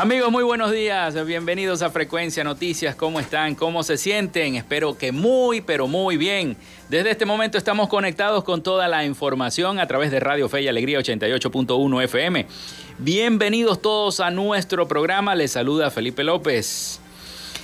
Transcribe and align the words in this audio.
Amigos, 0.00 0.30
muy 0.30 0.44
buenos 0.44 0.70
días. 0.70 1.26
Bienvenidos 1.26 1.82
a 1.82 1.90
Frecuencia 1.90 2.44
Noticias. 2.44 2.94
¿Cómo 2.94 3.18
están? 3.18 3.56
¿Cómo 3.56 3.82
se 3.82 3.96
sienten? 3.96 4.54
Espero 4.54 4.96
que 4.96 5.10
muy, 5.10 5.60
pero 5.60 5.88
muy 5.88 6.16
bien. 6.16 6.56
Desde 6.88 7.10
este 7.10 7.26
momento 7.26 7.58
estamos 7.58 7.88
conectados 7.88 8.44
con 8.44 8.62
toda 8.62 8.86
la 8.86 9.04
información 9.04 9.80
a 9.80 9.88
través 9.88 10.12
de 10.12 10.20
Radio 10.20 10.48
Fe 10.48 10.62
y 10.62 10.68
Alegría 10.68 11.00
88.1 11.00 12.04
FM. 12.04 12.46
Bienvenidos 12.98 13.82
todos 13.82 14.20
a 14.20 14.30
nuestro 14.30 14.86
programa. 14.86 15.34
Les 15.34 15.50
saluda 15.50 15.90
Felipe 15.90 16.22
López. 16.22 17.00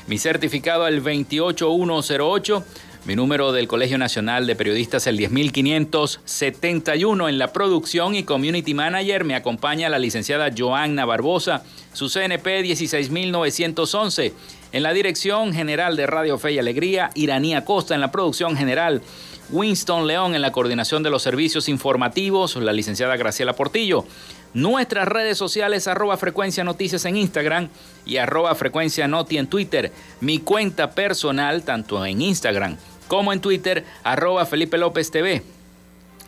Mi 0.08 0.18
certificado 0.18 0.88
el 0.88 1.00
28108 1.00 2.64
mi 3.04 3.16
número 3.16 3.52
del 3.52 3.68
Colegio 3.68 3.98
Nacional 3.98 4.46
de 4.46 4.56
Periodistas 4.56 5.06
el 5.06 5.18
10571 5.18 7.28
en 7.28 7.36
la 7.38 7.52
producción 7.52 8.14
y 8.14 8.22
community 8.22 8.72
manager 8.72 9.24
me 9.24 9.34
acompaña 9.34 9.90
la 9.90 9.98
licenciada 9.98 10.50
Joanna 10.56 11.04
Barbosa, 11.04 11.64
su 11.92 12.08
CNP 12.08 12.62
16911. 12.62 14.32
En 14.72 14.82
la 14.82 14.94
dirección 14.94 15.52
general 15.52 15.96
de 15.96 16.06
Radio 16.06 16.38
Fe 16.38 16.52
y 16.52 16.58
Alegría, 16.58 17.10
Iranía 17.14 17.66
Costa 17.66 17.94
en 17.94 18.00
la 18.00 18.10
producción 18.10 18.56
general. 18.56 19.02
Winston 19.50 20.06
León 20.06 20.34
en 20.34 20.40
la 20.40 20.52
coordinación 20.52 21.02
de 21.02 21.10
los 21.10 21.22
servicios 21.22 21.68
informativos, 21.68 22.56
la 22.56 22.72
licenciada 22.72 23.16
Graciela 23.16 23.52
Portillo. 23.52 24.06
Nuestras 24.54 25.06
redes 25.06 25.36
sociales, 25.36 25.86
arroba 25.88 26.16
frecuencia 26.16 26.64
noticias 26.64 27.04
en 27.04 27.18
Instagram 27.18 27.68
y 28.06 28.16
arroba 28.16 28.54
frecuencia 28.54 29.06
noti 29.08 29.36
en 29.36 29.48
Twitter. 29.48 29.92
Mi 30.20 30.38
cuenta 30.38 30.92
personal, 30.92 31.64
tanto 31.64 32.06
en 32.06 32.22
Instagram 32.22 32.78
como 33.08 33.32
en 33.32 33.40
Twitter, 33.40 33.84
arroba 34.02 34.46
Felipe 34.46 34.78
López 34.78 35.10
TV. 35.10 35.42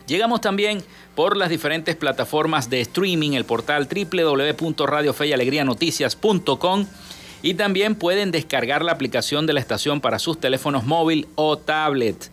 Llegamos 0.07 0.41
también 0.41 0.83
por 1.15 1.35
las 1.35 1.49
diferentes 1.49 1.95
plataformas 1.95 2.69
de 2.69 2.81
streaming, 2.81 3.31
el 3.31 3.45
portal 3.45 3.87
www.radiofeyalegrianoticias.com 3.89 6.85
y 7.41 7.55
también 7.55 7.95
pueden 7.95 8.29
descargar 8.31 8.83
la 8.83 8.93
aplicación 8.93 9.45
de 9.45 9.53
la 9.53 9.59
estación 9.59 9.99
para 10.01 10.19
sus 10.19 10.39
teléfonos 10.39 10.85
móvil 10.85 11.27
o 11.35 11.57
tablet. 11.57 12.31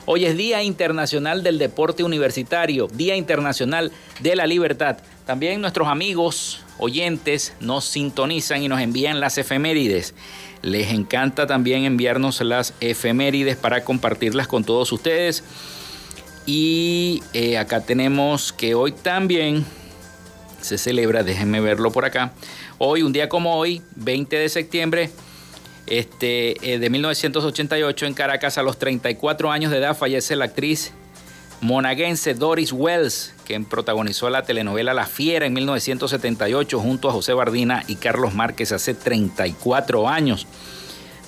Hoy 0.05 0.25
es 0.25 0.35
Día 0.35 0.63
Internacional 0.63 1.43
del 1.43 1.59
Deporte 1.59 2.03
Universitario, 2.03 2.87
Día 2.87 3.15
Internacional 3.15 3.93
de 4.19 4.35
la 4.35 4.47
Libertad. 4.47 4.97
También 5.25 5.59
nuestros 5.61 5.87
amigos 5.87 6.61
oyentes 6.77 7.53
nos 7.59 7.85
sintonizan 7.85 8.61
y 8.61 8.67
nos 8.67 8.79
envían 8.79 9.19
las 9.19 9.37
efemérides. 9.37 10.13
Les 10.61 10.91
encanta 10.91 11.47
también 11.47 11.85
enviarnos 11.85 12.41
las 12.41 12.73
efemérides 12.79 13.55
para 13.55 13.83
compartirlas 13.83 14.47
con 14.47 14.63
todos 14.63 14.91
ustedes. 14.91 15.43
Y 16.45 17.23
eh, 17.33 17.57
acá 17.57 17.81
tenemos 17.81 18.53
que 18.53 18.75
hoy 18.75 18.91
también 18.91 19.65
se 20.61 20.77
celebra, 20.77 21.23
déjenme 21.23 21.59
verlo 21.59 21.91
por 21.91 22.05
acá. 22.05 22.33
Hoy, 22.77 23.01
un 23.01 23.13
día 23.13 23.29
como 23.29 23.55
hoy, 23.55 23.81
20 23.95 24.37
de 24.37 24.49
septiembre 24.49 25.09
este, 25.87 26.73
eh, 26.73 26.79
de 26.79 26.89
1988, 26.89 28.05
en 28.05 28.13
Caracas, 28.13 28.57
a 28.57 28.63
los 28.63 28.77
34 28.77 29.51
años 29.51 29.71
de 29.71 29.77
edad, 29.77 29.97
fallece 29.97 30.35
la 30.35 30.45
actriz 30.45 30.93
monaguense 31.61 32.33
Doris 32.33 32.71
Wells, 32.71 33.34
quien 33.45 33.63
protagonizó 33.63 34.29
la 34.29 34.43
telenovela 34.43 34.93
La 34.93 35.05
Fiera 35.05 35.45
en 35.45 35.53
1978 35.53 36.79
junto 36.79 37.07
a 37.07 37.13
José 37.13 37.33
Bardina 37.33 37.83
y 37.87 37.95
Carlos 37.95 38.33
Márquez 38.33 38.73
hace 38.73 38.93
34 38.93 40.09
años. 40.09 40.47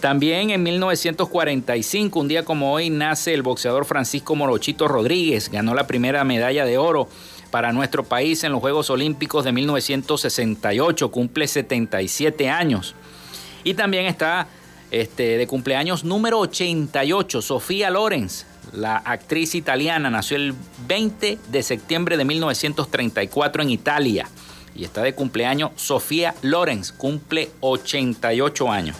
También 0.01 0.49
en 0.49 0.61
1945, 0.61 2.19
un 2.19 2.27
día 2.27 2.43
como 2.43 2.73
hoy, 2.73 2.89
nace 2.89 3.33
el 3.33 3.41
boxeador 3.41 3.85
Francisco 3.85 4.35
Morochito 4.35 4.87
Rodríguez. 4.87 5.49
Ganó 5.49 5.73
la 5.73 5.87
primera 5.87 6.23
medalla 6.23 6.65
de 6.65 6.77
oro 6.77 7.07
para 7.49 7.71
nuestro 7.71 8.03
país 8.03 8.43
en 8.43 8.51
los 8.51 8.61
Juegos 8.61 8.89
Olímpicos 8.89 9.45
de 9.45 9.53
1968. 9.53 11.09
Cumple 11.09 11.47
77 11.47 12.49
años. 12.49 12.93
Y 13.63 13.73
también 13.73 14.05
está 14.05 14.47
este, 14.91 15.37
de 15.37 15.47
cumpleaños 15.47 16.03
número 16.03 16.39
88, 16.39 17.41
Sofía 17.41 17.89
Lorenz, 17.89 18.45
la 18.73 18.97
actriz 18.97 19.55
italiana, 19.55 20.09
nació 20.09 20.37
el 20.37 20.53
20 20.87 21.37
de 21.49 21.63
septiembre 21.63 22.17
de 22.17 22.25
1934 22.25 23.61
en 23.63 23.69
Italia. 23.69 24.29
Y 24.75 24.83
está 24.83 25.01
de 25.01 25.15
cumpleaños 25.15 25.71
Sofía 25.75 26.35
Lorenz, 26.41 26.91
cumple 26.91 27.49
88 27.61 28.71
años. 28.71 28.95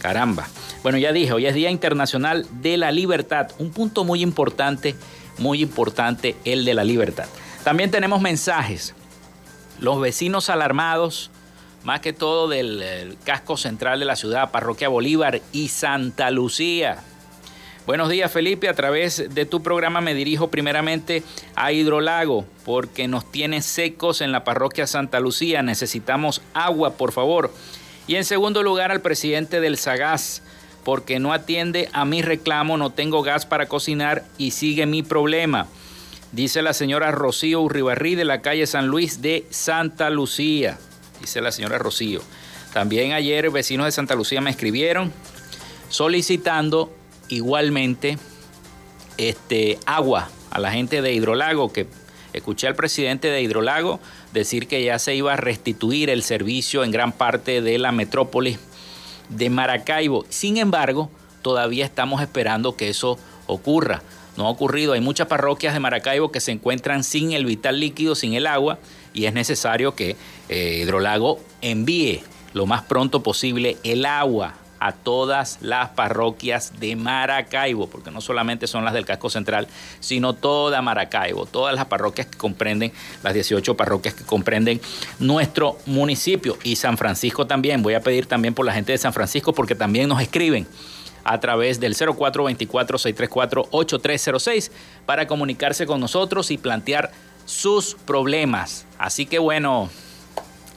Caramba. 0.00 0.48
Bueno, 0.82 0.98
ya 0.98 1.12
dije, 1.12 1.32
hoy 1.32 1.46
es 1.46 1.54
Día 1.54 1.70
Internacional 1.70 2.46
de 2.60 2.76
la 2.76 2.90
Libertad. 2.90 3.50
Un 3.58 3.70
punto 3.70 4.02
muy 4.04 4.20
importante, 4.20 4.96
muy 5.38 5.62
importante, 5.62 6.34
el 6.44 6.64
de 6.64 6.74
la 6.74 6.82
libertad. 6.82 7.26
También 7.62 7.92
tenemos 7.92 8.20
mensajes. 8.20 8.94
Los 9.78 10.00
vecinos 10.00 10.50
alarmados, 10.50 11.30
más 11.84 12.00
que 12.00 12.12
todo 12.12 12.48
del 12.48 13.16
casco 13.24 13.56
central 13.56 14.00
de 14.00 14.06
la 14.06 14.16
ciudad, 14.16 14.50
Parroquia 14.50 14.88
Bolívar 14.88 15.40
y 15.52 15.68
Santa 15.68 16.30
Lucía 16.32 16.98
Buenos 17.84 18.10
días 18.10 18.30
Felipe, 18.30 18.68
a 18.68 18.74
través 18.74 19.34
de 19.34 19.44
tu 19.44 19.60
programa 19.60 20.00
me 20.00 20.14
dirijo 20.14 20.50
primeramente 20.50 21.24
a 21.56 21.72
Hidrolago 21.72 22.46
porque 22.64 23.08
nos 23.08 23.28
tiene 23.32 23.60
secos 23.60 24.20
en 24.20 24.30
la 24.30 24.44
parroquia 24.44 24.86
Santa 24.86 25.18
Lucía, 25.18 25.62
necesitamos 25.62 26.42
agua 26.54 26.92
por 26.92 27.10
favor. 27.10 27.52
Y 28.06 28.14
en 28.14 28.24
segundo 28.24 28.62
lugar 28.62 28.92
al 28.92 29.00
presidente 29.00 29.60
del 29.60 29.78
Sagaz 29.78 30.42
porque 30.84 31.18
no 31.18 31.32
atiende 31.32 31.88
a 31.92 32.04
mi 32.04 32.22
reclamo, 32.22 32.76
no 32.76 32.90
tengo 32.90 33.22
gas 33.22 33.46
para 33.46 33.66
cocinar 33.66 34.22
y 34.38 34.52
sigue 34.52 34.86
mi 34.86 35.02
problema. 35.02 35.66
Dice 36.30 36.62
la 36.62 36.74
señora 36.74 37.10
Rocío 37.10 37.60
Urribarrí 37.62 38.14
de 38.14 38.24
la 38.24 38.42
calle 38.42 38.68
San 38.68 38.86
Luis 38.86 39.22
de 39.22 39.44
Santa 39.50 40.08
Lucía. 40.08 40.78
Dice 41.20 41.40
la 41.40 41.50
señora 41.50 41.78
Rocío. 41.78 42.22
También 42.72 43.12
ayer 43.12 43.50
vecinos 43.50 43.86
de 43.86 43.92
Santa 43.92 44.14
Lucía 44.14 44.40
me 44.40 44.50
escribieron 44.50 45.12
solicitando 45.88 47.01
igualmente 47.32 48.18
este, 49.16 49.78
agua 49.86 50.28
a 50.50 50.60
la 50.60 50.70
gente 50.70 51.00
de 51.00 51.14
Hidrolago, 51.14 51.72
que 51.72 51.86
escuché 52.34 52.66
al 52.66 52.74
presidente 52.74 53.28
de 53.28 53.40
Hidrolago 53.40 54.00
decir 54.32 54.68
que 54.68 54.84
ya 54.84 54.98
se 54.98 55.14
iba 55.14 55.32
a 55.32 55.36
restituir 55.36 56.10
el 56.10 56.22
servicio 56.22 56.84
en 56.84 56.90
gran 56.90 57.12
parte 57.12 57.62
de 57.62 57.78
la 57.78 57.90
metrópolis 57.90 58.58
de 59.30 59.48
Maracaibo. 59.48 60.26
Sin 60.28 60.58
embargo, 60.58 61.10
todavía 61.40 61.86
estamos 61.86 62.20
esperando 62.20 62.76
que 62.76 62.90
eso 62.90 63.18
ocurra. 63.46 64.02
No 64.36 64.46
ha 64.46 64.50
ocurrido. 64.50 64.92
Hay 64.92 65.00
muchas 65.00 65.26
parroquias 65.26 65.72
de 65.72 65.80
Maracaibo 65.80 66.32
que 66.32 66.40
se 66.40 66.52
encuentran 66.52 67.02
sin 67.02 67.32
el 67.32 67.46
vital 67.46 67.80
líquido, 67.80 68.14
sin 68.14 68.34
el 68.34 68.46
agua, 68.46 68.78
y 69.14 69.24
es 69.24 69.32
necesario 69.32 69.94
que 69.94 70.16
eh, 70.50 70.80
Hidrolago 70.82 71.40
envíe 71.62 72.22
lo 72.52 72.66
más 72.66 72.82
pronto 72.82 73.22
posible 73.22 73.78
el 73.84 74.04
agua 74.04 74.54
a 74.82 74.90
todas 74.90 75.58
las 75.60 75.90
parroquias 75.90 76.80
de 76.80 76.96
Maracaibo, 76.96 77.86
porque 77.86 78.10
no 78.10 78.20
solamente 78.20 78.66
son 78.66 78.84
las 78.84 78.92
del 78.92 79.04
casco 79.04 79.30
central, 79.30 79.68
sino 80.00 80.32
toda 80.32 80.82
Maracaibo, 80.82 81.46
todas 81.46 81.76
las 81.76 81.84
parroquias 81.84 82.26
que 82.26 82.36
comprenden, 82.36 82.92
las 83.22 83.32
18 83.32 83.76
parroquias 83.76 84.14
que 84.14 84.24
comprenden 84.24 84.80
nuestro 85.20 85.78
municipio 85.86 86.58
y 86.64 86.74
San 86.74 86.98
Francisco 86.98 87.46
también. 87.46 87.84
Voy 87.84 87.94
a 87.94 88.00
pedir 88.00 88.26
también 88.26 88.54
por 88.54 88.66
la 88.66 88.74
gente 88.74 88.90
de 88.90 88.98
San 88.98 89.12
Francisco 89.12 89.52
porque 89.52 89.76
también 89.76 90.08
nos 90.08 90.20
escriben 90.20 90.66
a 91.22 91.38
través 91.38 91.78
del 91.78 91.94
0424-634-8306 91.94 94.72
para 95.06 95.28
comunicarse 95.28 95.86
con 95.86 96.00
nosotros 96.00 96.50
y 96.50 96.58
plantear 96.58 97.12
sus 97.44 97.94
problemas. 97.94 98.84
Así 98.98 99.26
que 99.26 99.38
bueno, 99.38 99.90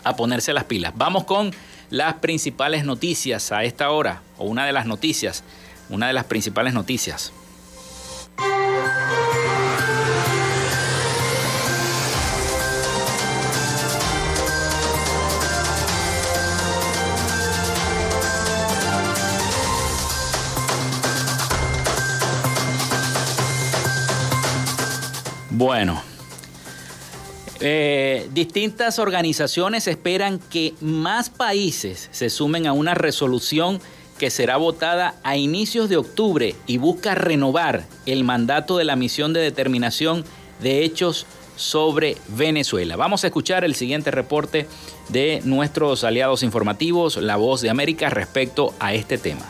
a 0.03 0.15
ponerse 0.15 0.53
las 0.53 0.65
pilas. 0.65 0.93
Vamos 0.95 1.23
con 1.23 1.55
las 1.89 2.15
principales 2.15 2.85
noticias 2.85 3.51
a 3.51 3.63
esta 3.63 3.91
hora, 3.91 4.21
o 4.37 4.45
una 4.45 4.65
de 4.65 4.73
las 4.73 4.85
noticias, 4.85 5.43
una 5.89 6.07
de 6.07 6.13
las 6.13 6.25
principales 6.25 6.73
noticias. 6.73 7.31
Bueno, 25.57 26.03
eh, 27.61 28.27
distintas 28.33 28.99
organizaciones 28.99 29.87
esperan 29.87 30.39
que 30.39 30.73
más 30.81 31.29
países 31.29 32.09
se 32.11 32.29
sumen 32.29 32.67
a 32.67 32.73
una 32.73 32.93
resolución 32.93 33.79
que 34.17 34.29
será 34.29 34.57
votada 34.57 35.15
a 35.23 35.37
inicios 35.37 35.89
de 35.89 35.97
octubre 35.97 36.55
y 36.67 36.77
busca 36.77 37.15
renovar 37.15 37.85
el 38.05 38.23
mandato 38.23 38.77
de 38.77 38.85
la 38.85 38.95
misión 38.95 39.33
de 39.33 39.41
determinación 39.41 40.23
de 40.61 40.83
hechos 40.83 41.25
sobre 41.55 42.17
Venezuela. 42.29 42.95
Vamos 42.95 43.23
a 43.23 43.27
escuchar 43.27 43.63
el 43.63 43.75
siguiente 43.75 44.11
reporte 44.11 44.67
de 45.09 45.41
nuestros 45.43 46.03
aliados 46.03 46.43
informativos, 46.43 47.17
La 47.17 47.35
Voz 47.35 47.61
de 47.61 47.69
América, 47.69 48.09
respecto 48.09 48.73
a 48.79 48.93
este 48.93 49.17
tema. 49.17 49.45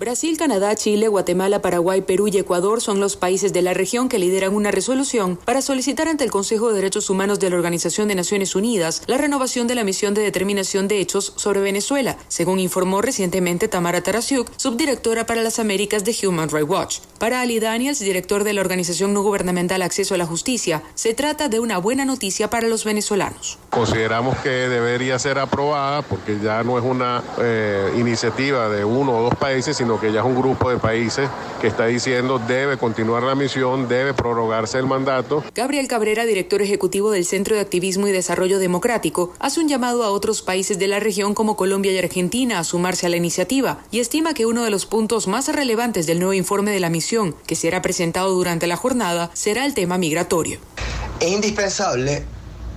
Brasil, 0.00 0.38
Canadá, 0.38 0.74
Chile, 0.76 1.08
Guatemala, 1.08 1.60
Paraguay, 1.60 2.00
Perú 2.00 2.26
y 2.28 2.38
Ecuador 2.38 2.80
son 2.80 3.00
los 3.00 3.16
países 3.16 3.52
de 3.52 3.60
la 3.60 3.74
región 3.74 4.08
que 4.08 4.18
lideran 4.18 4.54
una 4.54 4.70
resolución 4.70 5.36
para 5.36 5.60
solicitar 5.60 6.08
ante 6.08 6.24
el 6.24 6.30
Consejo 6.30 6.68
de 6.68 6.76
Derechos 6.76 7.10
Humanos 7.10 7.38
de 7.38 7.50
la 7.50 7.56
Organización 7.56 8.08
de 8.08 8.14
Naciones 8.14 8.54
Unidas 8.54 9.02
la 9.08 9.18
renovación 9.18 9.66
de 9.66 9.74
la 9.74 9.84
misión 9.84 10.14
de 10.14 10.22
determinación 10.22 10.88
de 10.88 11.00
hechos 11.00 11.34
sobre 11.36 11.60
Venezuela, 11.60 12.16
según 12.28 12.60
informó 12.60 13.02
recientemente 13.02 13.68
Tamara 13.68 14.00
Tarasiuk, 14.00 14.50
subdirectora 14.56 15.26
para 15.26 15.42
las 15.42 15.58
Américas 15.58 16.02
de 16.02 16.16
Human 16.26 16.48
Rights 16.48 16.70
Watch. 16.70 16.98
Para 17.18 17.42
Ali 17.42 17.60
Daniels, 17.60 17.98
director 17.98 18.42
de 18.42 18.54
la 18.54 18.62
organización 18.62 19.12
no 19.12 19.20
gubernamental 19.20 19.82
Acceso 19.82 20.14
a 20.14 20.16
la 20.16 20.24
Justicia, 20.24 20.82
se 20.94 21.12
trata 21.12 21.50
de 21.50 21.60
una 21.60 21.76
buena 21.76 22.06
noticia 22.06 22.48
para 22.48 22.68
los 22.68 22.86
venezolanos. 22.86 23.58
Consideramos 23.68 24.38
que 24.38 24.48
debería 24.48 25.18
ser 25.18 25.38
aprobada 25.38 26.00
porque 26.00 26.38
ya 26.42 26.64
no 26.64 26.78
es 26.78 26.84
una 26.86 27.22
eh, 27.38 27.92
iniciativa 27.98 28.70
de 28.70 28.82
uno 28.82 29.18
o 29.18 29.22
dos 29.24 29.34
países, 29.34 29.76
sino 29.76 29.89
que 29.98 30.12
ya 30.12 30.20
es 30.20 30.26
un 30.26 30.36
grupo 30.36 30.70
de 30.70 30.76
países 30.76 31.28
que 31.60 31.66
está 31.66 31.86
diciendo 31.86 32.38
debe 32.38 32.76
continuar 32.76 33.22
la 33.22 33.34
misión, 33.34 33.88
debe 33.88 34.14
prorrogarse 34.14 34.78
el 34.78 34.86
mandato. 34.86 35.42
Gabriel 35.54 35.88
Cabrera, 35.88 36.24
director 36.26 36.62
ejecutivo 36.62 37.10
del 37.10 37.24
Centro 37.24 37.54
de 37.54 37.62
Activismo 37.62 38.06
y 38.06 38.12
Desarrollo 38.12 38.58
Democrático, 38.58 39.32
hace 39.38 39.60
un 39.60 39.68
llamado 39.68 40.04
a 40.04 40.10
otros 40.10 40.42
países 40.42 40.78
de 40.78 40.88
la 40.88 41.00
región 41.00 41.34
como 41.34 41.56
Colombia 41.56 41.92
y 41.92 41.98
Argentina 41.98 42.58
a 42.58 42.64
sumarse 42.64 43.06
a 43.06 43.08
la 43.08 43.16
iniciativa 43.16 43.80
y 43.90 44.00
estima 44.00 44.34
que 44.34 44.46
uno 44.46 44.64
de 44.64 44.70
los 44.70 44.86
puntos 44.86 45.26
más 45.26 45.48
relevantes 45.48 46.06
del 46.06 46.18
nuevo 46.18 46.34
informe 46.34 46.70
de 46.70 46.80
la 46.80 46.90
misión, 46.90 47.34
que 47.46 47.56
será 47.56 47.82
presentado 47.82 48.30
durante 48.30 48.66
la 48.66 48.76
jornada, 48.76 49.30
será 49.32 49.64
el 49.64 49.74
tema 49.74 49.98
migratorio. 49.98 50.58
Es 51.20 51.30
indispensable 51.30 52.24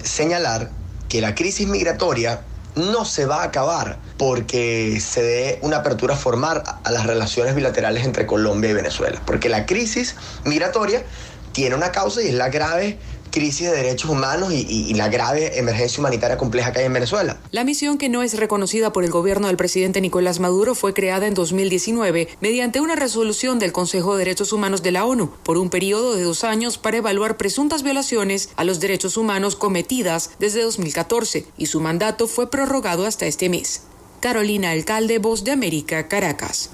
señalar 0.04 0.72
que 1.10 1.22
la 1.22 1.36
crisis 1.36 1.68
migratoria 1.68 2.42
no 2.76 3.06
se 3.06 3.26
va 3.26 3.42
a 3.42 3.46
acabar 3.46 4.00
porque 4.18 5.00
se 5.00 5.22
dé 5.22 5.60
una 5.62 5.78
apertura 5.78 6.16
formal 6.16 6.64
a 6.84 6.92
las 6.92 7.06
relaciones 7.06 7.56
bilaterales 7.56 8.06
entre 8.06 8.26
Colombia 8.26 8.70
y 8.72 8.74
Venezuela. 8.74 9.22
Porque 9.26 9.50
la 9.50 9.66
crisis 9.66 10.16
migratoria 10.44 11.04
tiene 11.52 11.76
una 11.76 11.92
causa 11.92 12.22
y 12.22 12.28
es 12.28 12.34
la 12.34 12.50
grave 12.50 13.00
crisis 13.34 13.72
de 13.72 13.76
derechos 13.76 14.10
humanos 14.10 14.54
y, 14.54 14.94
la 14.94 15.10
grave 15.10 15.58
emergencia 15.58 16.00
humanitaria 16.00 16.38
compleja 16.38 16.72
que 16.72 16.80
hay 16.80 16.86
en 16.86 16.94
Venezuela. 16.94 17.38
La 17.52 17.64
misión 17.64 17.98
que 17.98 18.08
no 18.08 18.22
es 18.22 18.38
reconocida 18.38 18.94
por 18.94 19.04
el 19.04 19.10
gobierno 19.10 19.48
del 19.48 19.58
presidente 19.58 20.02
Nicolás 20.02 20.40
Maduro 20.40 20.76
fue 20.76 20.94
creada 20.94 21.26
en 21.26 21.34
2019 21.34 22.30
mediante 22.42 22.80
una 22.80 22.96
resolución 22.96 23.58
del 23.58 23.72
Consejo 23.72 24.14
de 24.14 24.20
Derechos 24.20 24.54
Humanos 24.54 24.84
de 24.84 24.92
la 24.92 25.06
ONU 25.06 25.32
por 25.42 25.58
un 25.58 25.72
periodo 25.72 26.16
de 26.16 26.22
dos 26.22 26.44
años 26.44 26.78
para 26.78 26.98
evaluar 26.98 27.36
presuntas 27.36 27.82
violaciones 27.82 28.50
a 28.56 28.64
los 28.64 28.80
derechos 28.80 29.18
humanos 29.18 29.56
cometidas 29.56 30.30
desde 30.40 30.62
2014 30.62 31.46
y 31.58 31.66
su 31.66 31.82
mandato 31.82 32.28
fue 32.28 32.52
prorrogado 32.52 33.08
hasta 33.08 33.26
este 33.26 33.50
mes. 33.50 33.82
Carolina 34.20 34.70
Alcalde, 34.72 35.18
Voz 35.18 35.44
de 35.44 35.52
América, 35.52 36.08
Caracas. 36.08 36.70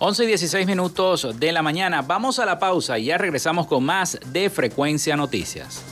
11 0.00 0.24
y 0.24 0.26
16 0.28 0.66
minutos 0.66 1.26
de 1.40 1.50
la 1.50 1.60
mañana. 1.60 2.02
Vamos 2.02 2.38
a 2.38 2.46
la 2.46 2.60
pausa 2.60 2.98
y 2.98 3.06
ya 3.06 3.18
regresamos 3.18 3.66
con 3.66 3.84
más 3.84 4.18
de 4.26 4.48
Frecuencia 4.48 5.16
Noticias. 5.16 5.82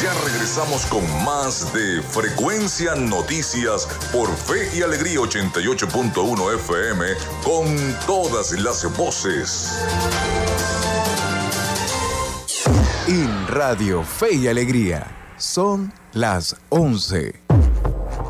Ya 0.00 0.14
regresamos 0.24 0.86
con 0.86 1.02
más 1.24 1.74
de 1.74 2.00
Frecuencia 2.00 2.94
Noticias 2.94 3.88
por 4.12 4.28
Fe 4.28 4.70
y 4.78 4.82
Alegría 4.82 5.18
88.1 5.18 6.54
FM 6.54 7.06
con 7.42 7.96
todas 8.06 8.52
las 8.52 8.96
voces. 8.96 9.82
En 13.08 13.48
Radio 13.48 14.04
Fe 14.04 14.34
y 14.34 14.46
Alegría 14.46 15.34
son 15.36 15.92
las 16.12 16.56
11 16.70 17.40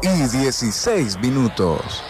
y 0.02 0.08
16 0.08 1.18
minutos. 1.20 2.02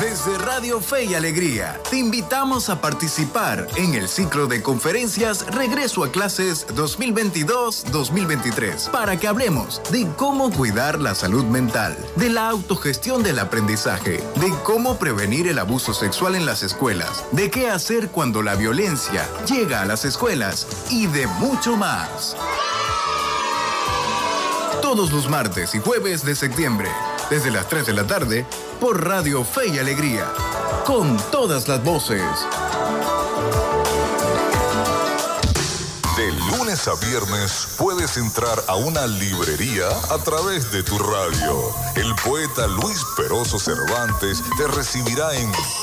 Desde 0.00 0.38
Radio 0.38 0.80
Fe 0.80 1.02
y 1.04 1.14
Alegría, 1.14 1.80
te 1.90 1.98
invitamos 1.98 2.68
a 2.68 2.80
participar 2.80 3.66
en 3.76 3.94
el 3.94 4.08
ciclo 4.08 4.46
de 4.46 4.62
conferencias 4.62 5.44
Regreso 5.46 6.04
a 6.04 6.12
Clases 6.12 6.68
2022-2023 6.68 8.90
para 8.90 9.18
que 9.18 9.26
hablemos 9.26 9.82
de 9.90 10.06
cómo 10.16 10.52
cuidar 10.52 11.00
la 11.00 11.16
salud 11.16 11.44
mental, 11.44 11.96
de 12.14 12.30
la 12.30 12.48
autogestión 12.48 13.24
del 13.24 13.40
aprendizaje, 13.40 14.22
de 14.36 14.54
cómo 14.62 14.96
prevenir 14.96 15.48
el 15.48 15.58
abuso 15.58 15.92
sexual 15.92 16.36
en 16.36 16.46
las 16.46 16.62
escuelas, 16.62 17.24
de 17.32 17.50
qué 17.50 17.68
hacer 17.68 18.10
cuando 18.10 18.42
la 18.42 18.54
violencia 18.54 19.28
llega 19.46 19.82
a 19.82 19.86
las 19.86 20.04
escuelas 20.04 20.68
y 20.90 21.08
de 21.08 21.26
mucho 21.26 21.76
más. 21.76 22.36
Todos 24.94 25.10
los 25.10 25.30
martes 25.30 25.74
y 25.74 25.78
jueves 25.78 26.22
de 26.22 26.36
septiembre 26.36 26.86
desde 27.30 27.50
las 27.50 27.66
3 27.66 27.86
de 27.86 27.92
la 27.94 28.06
tarde 28.06 28.44
por 28.78 29.02
Radio 29.02 29.42
Fe 29.42 29.68
y 29.68 29.78
Alegría, 29.78 30.30
con 30.84 31.16
todas 31.30 31.66
las 31.66 31.82
voces. 31.82 32.22
De 36.14 36.30
lunes 36.30 36.86
a 36.88 36.94
viernes 37.06 37.68
puedes 37.78 38.18
entrar 38.18 38.62
a 38.68 38.74
una 38.76 39.06
librería 39.06 39.88
a 40.10 40.18
través 40.18 40.70
de 40.70 40.82
tu 40.82 40.98
radio. 40.98 41.74
El 41.94 42.14
poeta 42.16 42.66
Luis 42.66 43.02
Peroso 43.16 43.58
Cervantes 43.58 44.42
te 44.58 44.66
recibirá 44.66 45.34
en 45.34 45.50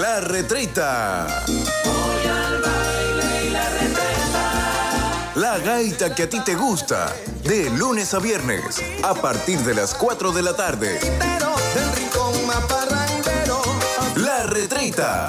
La 0.00 0.20
retreta. 0.20 1.44
La 5.34 5.58
gaita 5.58 6.14
que 6.14 6.22
a 6.22 6.30
ti 6.30 6.40
te 6.40 6.54
gusta. 6.54 7.14
De 7.44 7.68
lunes 7.68 8.14
a 8.14 8.18
viernes. 8.18 8.80
A 9.02 9.12
partir 9.12 9.58
de 9.58 9.74
las 9.74 9.92
4 9.94 10.32
de 10.32 10.42
la 10.42 10.56
tarde. 10.56 10.98
La 14.16 14.44
retreta. 14.44 15.28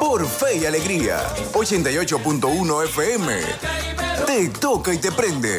Por 0.00 0.26
Fe 0.26 0.56
y 0.56 0.64
Alegría. 0.64 1.18
88.1 1.52 2.84
FM. 2.84 3.40
Te 4.26 4.48
toca 4.48 4.94
y 4.94 4.98
te 4.98 5.12
prende. 5.12 5.58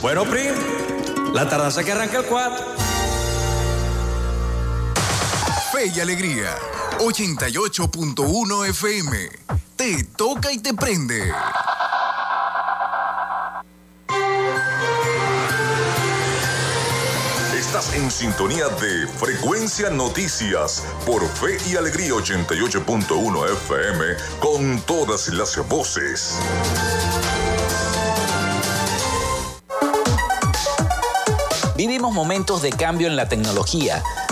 Bueno, 0.00 0.24
Prim, 0.24 0.54
la 1.34 1.46
tardanza 1.46 1.84
que 1.84 1.92
arranca 1.92 2.18
el 2.18 2.24
4. 2.24 2.64
Fe 5.70 5.92
y 5.94 6.00
Alegría. 6.00 6.73
88.1 6.98 8.68
FM. 8.68 9.28
Te 9.76 10.04
toca 10.04 10.52
y 10.52 10.58
te 10.58 10.72
prende. 10.74 11.32
Estás 17.58 17.92
en 17.94 18.10
sintonía 18.10 18.68
de 18.68 19.06
Frecuencia 19.08 19.90
Noticias 19.90 20.84
por 21.04 21.26
Fe 21.26 21.58
y 21.68 21.76
Alegría 21.76 22.12
88.1 22.12 23.52
FM 23.52 24.04
con 24.38 24.80
todas 24.82 25.28
las 25.28 25.56
voces. 25.68 26.36
Vivimos 31.76 32.12
momentos 32.12 32.62
de 32.62 32.70
cambio 32.70 33.08
en 33.08 33.16
la 33.16 33.28
tecnología 33.28 34.02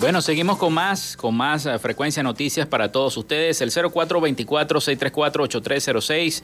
Bueno, 0.00 0.20
seguimos 0.22 0.56
con 0.56 0.72
más, 0.72 1.14
con 1.18 1.36
más 1.36 1.66
eh, 1.66 1.78
frecuencia 1.78 2.22
noticias 2.22 2.66
para 2.66 2.90
todos 2.90 3.18
ustedes. 3.18 3.60
El 3.60 3.70
0424-634-8306, 3.70 6.42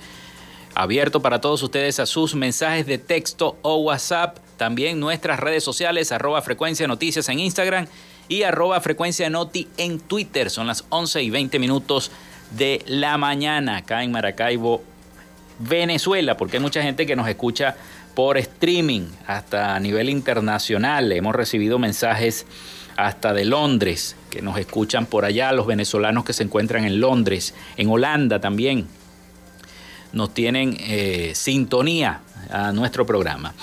abierto 0.75 1.23
para 1.23 1.41
todos 1.41 1.63
ustedes 1.63 1.99
a 1.99 2.05
sus 2.05 2.35
mensajes 2.35 2.85
de 2.85 2.99
texto 2.99 3.57
o 3.63 3.77
WhatsApp. 3.77 4.37
También 4.59 5.01
nuestras 5.01 5.41
redes 5.41 5.65
sociales, 5.65 6.13
arroba 6.13 6.43
frecuencia 6.43 6.87
noticias 6.87 7.31
en 7.31 7.41
Instagram 7.41 7.87
y 8.29 8.43
arroba 8.43 8.79
frecuencia 8.83 9.31
noti 9.31 9.69
en 9.79 10.01
Twitter. 10.01 10.51
Son 10.51 10.67
las 10.67 10.85
11 10.91 11.23
y 11.23 11.31
20 11.31 11.59
minutos 11.59 12.11
de 12.51 12.83
la 12.85 13.17
mañana 13.17 13.79
acá 13.79 14.03
en 14.03 14.13
Maracaibo, 14.13 14.85
Venezuela, 15.61 16.37
porque 16.37 16.59
hay 16.59 16.63
mucha 16.63 16.83
gente 16.83 17.07
que 17.07 17.17
nos 17.17 17.27
escucha 17.27 17.75
por 18.15 18.37
streaming 18.37 19.07
hasta 19.27 19.75
a 19.75 19.81
nivel 19.81 20.11
internacional. 20.11 21.11
Hemos 21.11 21.35
recibido 21.35 21.79
mensajes 21.79 22.45
hasta 22.97 23.33
de 23.33 23.45
Londres, 23.45 24.17
que 24.31 24.43
nos 24.43 24.59
escuchan 24.59 25.07
por 25.07 25.25
allá, 25.25 25.53
los 25.53 25.67
venezolanos 25.67 26.25
que 26.25 26.33
se 26.33 26.43
encuentran 26.43 26.85
en 26.85 27.01
Londres, 27.01 27.55
en 27.77 27.89
Holanda 27.89 28.41
también, 28.41 28.87
nos 30.13 30.33
tienen 30.33 30.77
eh, 30.81 31.33
sintonía 31.35 32.23
a 32.51 32.73
nuestro 32.73 33.07
programa. 33.07 33.55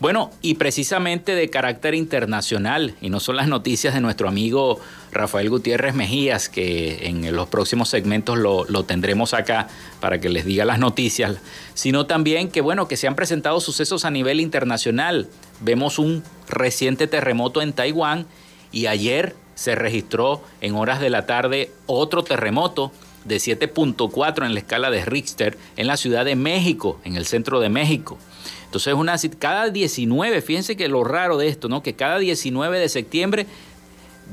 Bueno, 0.00 0.30
y 0.42 0.54
precisamente 0.54 1.34
de 1.34 1.50
carácter 1.50 1.94
internacional, 1.94 2.94
y 3.00 3.10
no 3.10 3.18
son 3.18 3.34
las 3.34 3.48
noticias 3.48 3.94
de 3.94 4.00
nuestro 4.00 4.28
amigo 4.28 4.80
Rafael 5.10 5.50
Gutiérrez 5.50 5.92
Mejías, 5.94 6.48
que 6.48 7.08
en 7.08 7.34
los 7.34 7.48
próximos 7.48 7.88
segmentos 7.88 8.38
lo, 8.38 8.64
lo, 8.66 8.84
tendremos 8.84 9.34
acá 9.34 9.66
para 10.00 10.20
que 10.20 10.28
les 10.28 10.44
diga 10.44 10.64
las 10.64 10.78
noticias, 10.78 11.38
sino 11.74 12.06
también 12.06 12.48
que, 12.48 12.60
bueno, 12.60 12.86
que 12.86 12.96
se 12.96 13.08
han 13.08 13.16
presentado 13.16 13.60
sucesos 13.60 14.04
a 14.04 14.10
nivel 14.12 14.40
internacional. 14.40 15.28
Vemos 15.60 15.98
un 15.98 16.22
reciente 16.48 17.08
terremoto 17.08 17.60
en 17.60 17.72
Taiwán 17.72 18.26
y 18.72 18.86
ayer 18.86 19.34
se 19.54 19.74
registró 19.74 20.42
en 20.60 20.74
horas 20.74 21.00
de 21.00 21.10
la 21.10 21.26
tarde 21.26 21.72
otro 21.86 22.22
terremoto 22.22 22.92
de 23.24 23.36
7.4 23.36 24.46
en 24.46 24.54
la 24.54 24.60
escala 24.60 24.90
de 24.90 25.04
Richter 25.04 25.58
en 25.76 25.86
la 25.86 25.96
Ciudad 25.96 26.24
de 26.24 26.36
México, 26.36 26.98
en 27.04 27.16
el 27.16 27.26
centro 27.26 27.60
de 27.60 27.68
México. 27.68 28.18
Entonces, 28.64 28.94
una, 28.94 29.16
cada 29.38 29.70
19, 29.70 30.42
fíjense 30.42 30.76
que 30.76 30.88
lo 30.88 31.02
raro 31.02 31.38
de 31.38 31.48
esto, 31.48 31.68
¿no? 31.68 31.82
Que 31.82 31.94
cada 31.94 32.18
19 32.18 32.78
de 32.78 32.88
septiembre 32.88 33.46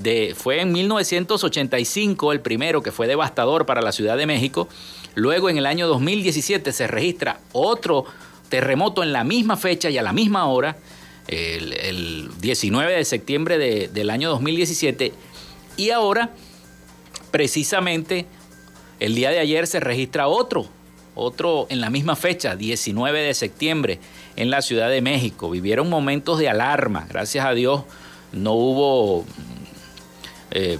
de, 0.01 0.35
fue 0.37 0.61
en 0.61 0.73
1985 0.73 2.31
el 2.31 2.41
primero 2.41 2.83
que 2.83 2.91
fue 2.91 3.07
devastador 3.07 3.65
para 3.65 3.81
la 3.81 3.91
Ciudad 3.91 4.17
de 4.17 4.25
México. 4.25 4.67
Luego 5.15 5.49
en 5.49 5.57
el 5.57 5.65
año 5.65 5.87
2017 5.87 6.71
se 6.71 6.87
registra 6.87 7.39
otro 7.53 8.05
terremoto 8.49 9.03
en 9.03 9.13
la 9.13 9.23
misma 9.23 9.57
fecha 9.57 9.89
y 9.89 9.97
a 9.97 10.03
la 10.03 10.13
misma 10.13 10.45
hora 10.45 10.77
el, 11.27 12.29
19 12.39 12.93
de 12.93 13.05
septiembre 13.05 13.57
del 13.89 14.09
año 14.09 14.29
2017 14.29 15.13
y 15.77 15.89
ahora 15.89 16.31
precisamente 17.31 18.25
el 18.99 19.15
día 19.15 19.29
de 19.31 19.39
ayer 19.39 19.67
se 19.67 19.79
registra 19.79 20.27
otro, 20.27 20.67
otro 21.15 21.67
en 21.69 21.81
la 21.81 21.89
misma 21.89 22.15
fecha, 22.15 22.55
19 22.55 23.21
de 23.21 23.33
septiembre, 23.33 23.99
en 24.35 24.49
la 24.49 24.61
Ciudad 24.61 24.89
de 24.89 25.01
México. 25.01 25.49
Vivieron 25.49 25.89
momentos 25.89 26.39
de 26.39 26.49
alarma, 26.49 27.07
gracias 27.09 27.45
a 27.45 27.53
Dios 27.53 27.83
no 28.35 28.53
hubo 28.53 29.25
eh, 30.51 30.77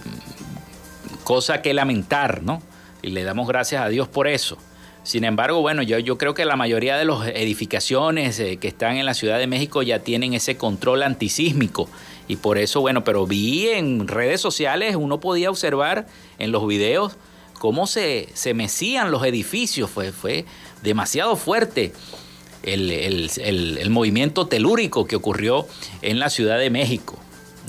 cosa 1.24 1.62
que 1.62 1.74
lamentar, 1.74 2.44
¿no? 2.44 2.62
Y 3.02 3.10
le 3.10 3.24
damos 3.24 3.48
gracias 3.48 3.82
a 3.82 3.90
Dios 3.90 4.08
por 4.08 4.28
eso. 4.28 4.58
Sin 5.06 5.24
embargo, 5.24 5.62
bueno, 5.62 5.84
yo, 5.84 6.00
yo 6.00 6.18
creo 6.18 6.34
que 6.34 6.46
la 6.46 6.56
mayoría 6.56 6.98
de 6.98 7.06
las 7.06 7.28
edificaciones 7.28 8.40
eh, 8.40 8.58
que 8.58 8.68
están 8.68 8.98
en 8.98 9.06
la 9.06 9.14
Ciudad 9.14 9.38
de 9.38 9.46
México 9.46 9.84
ya 9.84 10.00
tienen 10.00 10.34
ese 10.34 10.58
control 10.58 11.04
antisísmico. 11.04 11.88
Y 12.28 12.38
por 12.38 12.58
eso, 12.58 12.82
bueno, 12.82 13.04
pero 13.04 13.28
vi 13.28 13.68
en 13.68 14.08
redes 14.08 14.42
sociales, 14.42 14.96
uno 14.96 15.20
podía 15.20 15.52
observar 15.52 16.08
en 16.40 16.52
los 16.52 16.68
videos 16.68 17.18
cómo 17.60 17.86
se, 17.86 18.30
se 18.34 18.56
mecían 18.56 19.12
los 19.12 19.24
edificios. 19.24 19.92
Fue, 19.92 20.12
fue 20.12 20.46
demasiado 20.82 21.36
fuerte 21.36 21.94
el, 22.64 22.90
el 22.90 23.90
movimiento 23.92 24.48
telúrico 24.48 25.06
que 25.06 25.16
ocurrió 25.16 25.68
en 26.02 26.18
la 26.18 26.32
Ciudad 26.32 26.58
de 26.58 26.72
México 26.72 27.20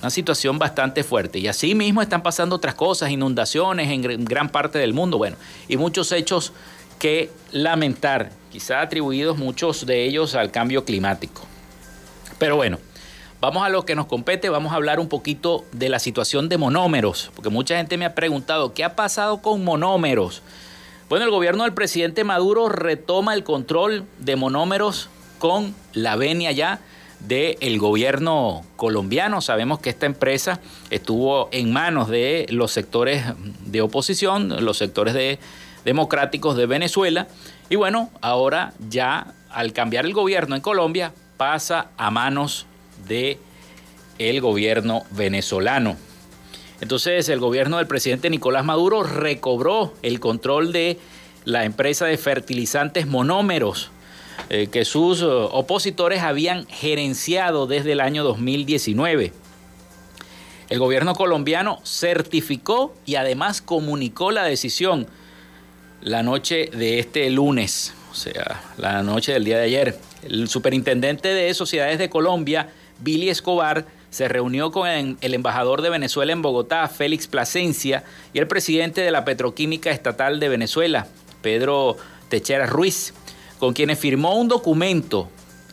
una 0.00 0.10
situación 0.10 0.58
bastante 0.58 1.02
fuerte. 1.04 1.38
Y 1.38 1.48
así 1.48 1.74
mismo 1.74 2.02
están 2.02 2.22
pasando 2.22 2.56
otras 2.56 2.74
cosas, 2.74 3.10
inundaciones 3.10 3.90
en 3.90 4.24
gran 4.24 4.50
parte 4.50 4.78
del 4.78 4.92
mundo, 4.92 5.18
bueno, 5.18 5.36
y 5.68 5.76
muchos 5.76 6.12
hechos 6.12 6.52
que 6.98 7.30
lamentar, 7.52 8.30
quizá 8.50 8.80
atribuidos 8.80 9.38
muchos 9.38 9.86
de 9.86 10.04
ellos 10.04 10.34
al 10.34 10.50
cambio 10.50 10.84
climático. 10.84 11.42
Pero 12.38 12.56
bueno, 12.56 12.78
vamos 13.40 13.64
a 13.64 13.68
lo 13.68 13.84
que 13.84 13.94
nos 13.94 14.06
compete, 14.06 14.48
vamos 14.48 14.72
a 14.72 14.76
hablar 14.76 15.00
un 15.00 15.08
poquito 15.08 15.64
de 15.72 15.88
la 15.88 15.98
situación 15.98 16.48
de 16.48 16.58
monómeros, 16.58 17.30
porque 17.34 17.50
mucha 17.50 17.76
gente 17.76 17.96
me 17.96 18.04
ha 18.04 18.14
preguntado, 18.14 18.74
¿qué 18.74 18.84
ha 18.84 18.96
pasado 18.96 19.42
con 19.42 19.64
monómeros? 19.64 20.42
Bueno, 21.08 21.24
el 21.24 21.30
gobierno 21.30 21.64
del 21.64 21.72
presidente 21.72 22.24
Maduro 22.24 22.68
retoma 22.68 23.34
el 23.34 23.44
control 23.44 24.04
de 24.18 24.36
monómeros 24.36 25.08
con 25.38 25.74
la 25.92 26.16
venia 26.16 26.50
ya 26.52 26.80
del 27.20 27.78
gobierno 27.78 28.64
colombiano. 28.76 29.40
Sabemos 29.40 29.78
que 29.78 29.90
esta 29.90 30.06
empresa 30.06 30.60
estuvo 30.90 31.48
en 31.52 31.72
manos 31.72 32.08
de 32.08 32.46
los 32.50 32.72
sectores 32.72 33.24
de 33.64 33.80
oposición, 33.80 34.64
los 34.64 34.78
sectores 34.78 35.14
de 35.14 35.38
democráticos 35.86 36.56
de 36.56 36.66
Venezuela. 36.66 37.28
Y 37.70 37.76
bueno, 37.76 38.10
ahora 38.20 38.74
ya 38.90 39.34
al 39.50 39.72
cambiar 39.72 40.04
el 40.04 40.12
gobierno 40.12 40.56
en 40.56 40.60
Colombia 40.60 41.14
pasa 41.36 41.90
a 41.96 42.10
manos 42.10 42.66
de 43.06 43.38
el 44.18 44.40
gobierno 44.40 45.04
venezolano. 45.12 45.96
Entonces 46.80 47.28
el 47.28 47.38
gobierno 47.38 47.78
del 47.78 47.86
presidente 47.86 48.28
Nicolás 48.28 48.64
Maduro 48.64 49.04
recobró 49.04 49.94
el 50.02 50.18
control 50.18 50.72
de 50.72 50.98
la 51.44 51.64
empresa 51.64 52.04
de 52.06 52.18
fertilizantes 52.18 53.06
monómeros 53.06 53.92
eh, 54.50 54.66
que 54.66 54.84
sus 54.84 55.22
eh, 55.22 55.26
opositores 55.26 56.22
habían 56.22 56.66
gerenciado 56.66 57.68
desde 57.68 57.92
el 57.92 58.00
año 58.00 58.24
2019. 58.24 59.32
El 60.68 60.78
gobierno 60.80 61.14
colombiano 61.14 61.78
certificó 61.84 62.92
y 63.06 63.14
además 63.14 63.62
comunicó 63.62 64.32
la 64.32 64.42
decisión 64.42 65.06
la 66.06 66.22
noche 66.22 66.70
de 66.72 67.00
este 67.00 67.28
lunes, 67.30 67.92
o 68.12 68.14
sea, 68.14 68.62
la 68.76 69.02
noche 69.02 69.32
del 69.32 69.44
día 69.44 69.58
de 69.58 69.64
ayer. 69.64 69.98
El 70.22 70.48
superintendente 70.48 71.26
de 71.34 71.52
Sociedades 71.52 71.98
de 71.98 72.08
Colombia, 72.08 72.68
Billy 73.00 73.28
Escobar, 73.28 73.86
se 74.10 74.28
reunió 74.28 74.70
con 74.70 74.86
el 74.86 75.34
embajador 75.34 75.82
de 75.82 75.90
Venezuela 75.90 76.32
en 76.32 76.42
Bogotá, 76.42 76.86
Félix 76.86 77.26
Plasencia, 77.26 78.04
y 78.32 78.38
el 78.38 78.46
presidente 78.46 79.00
de 79.00 79.10
la 79.10 79.24
Petroquímica 79.24 79.90
Estatal 79.90 80.38
de 80.38 80.48
Venezuela, 80.48 81.08
Pedro 81.42 81.96
Techera 82.28 82.66
Ruiz, 82.66 83.12
con 83.58 83.72
quienes 83.72 83.98
firmó 83.98 84.36
un 84.36 84.46
documento 84.46 85.28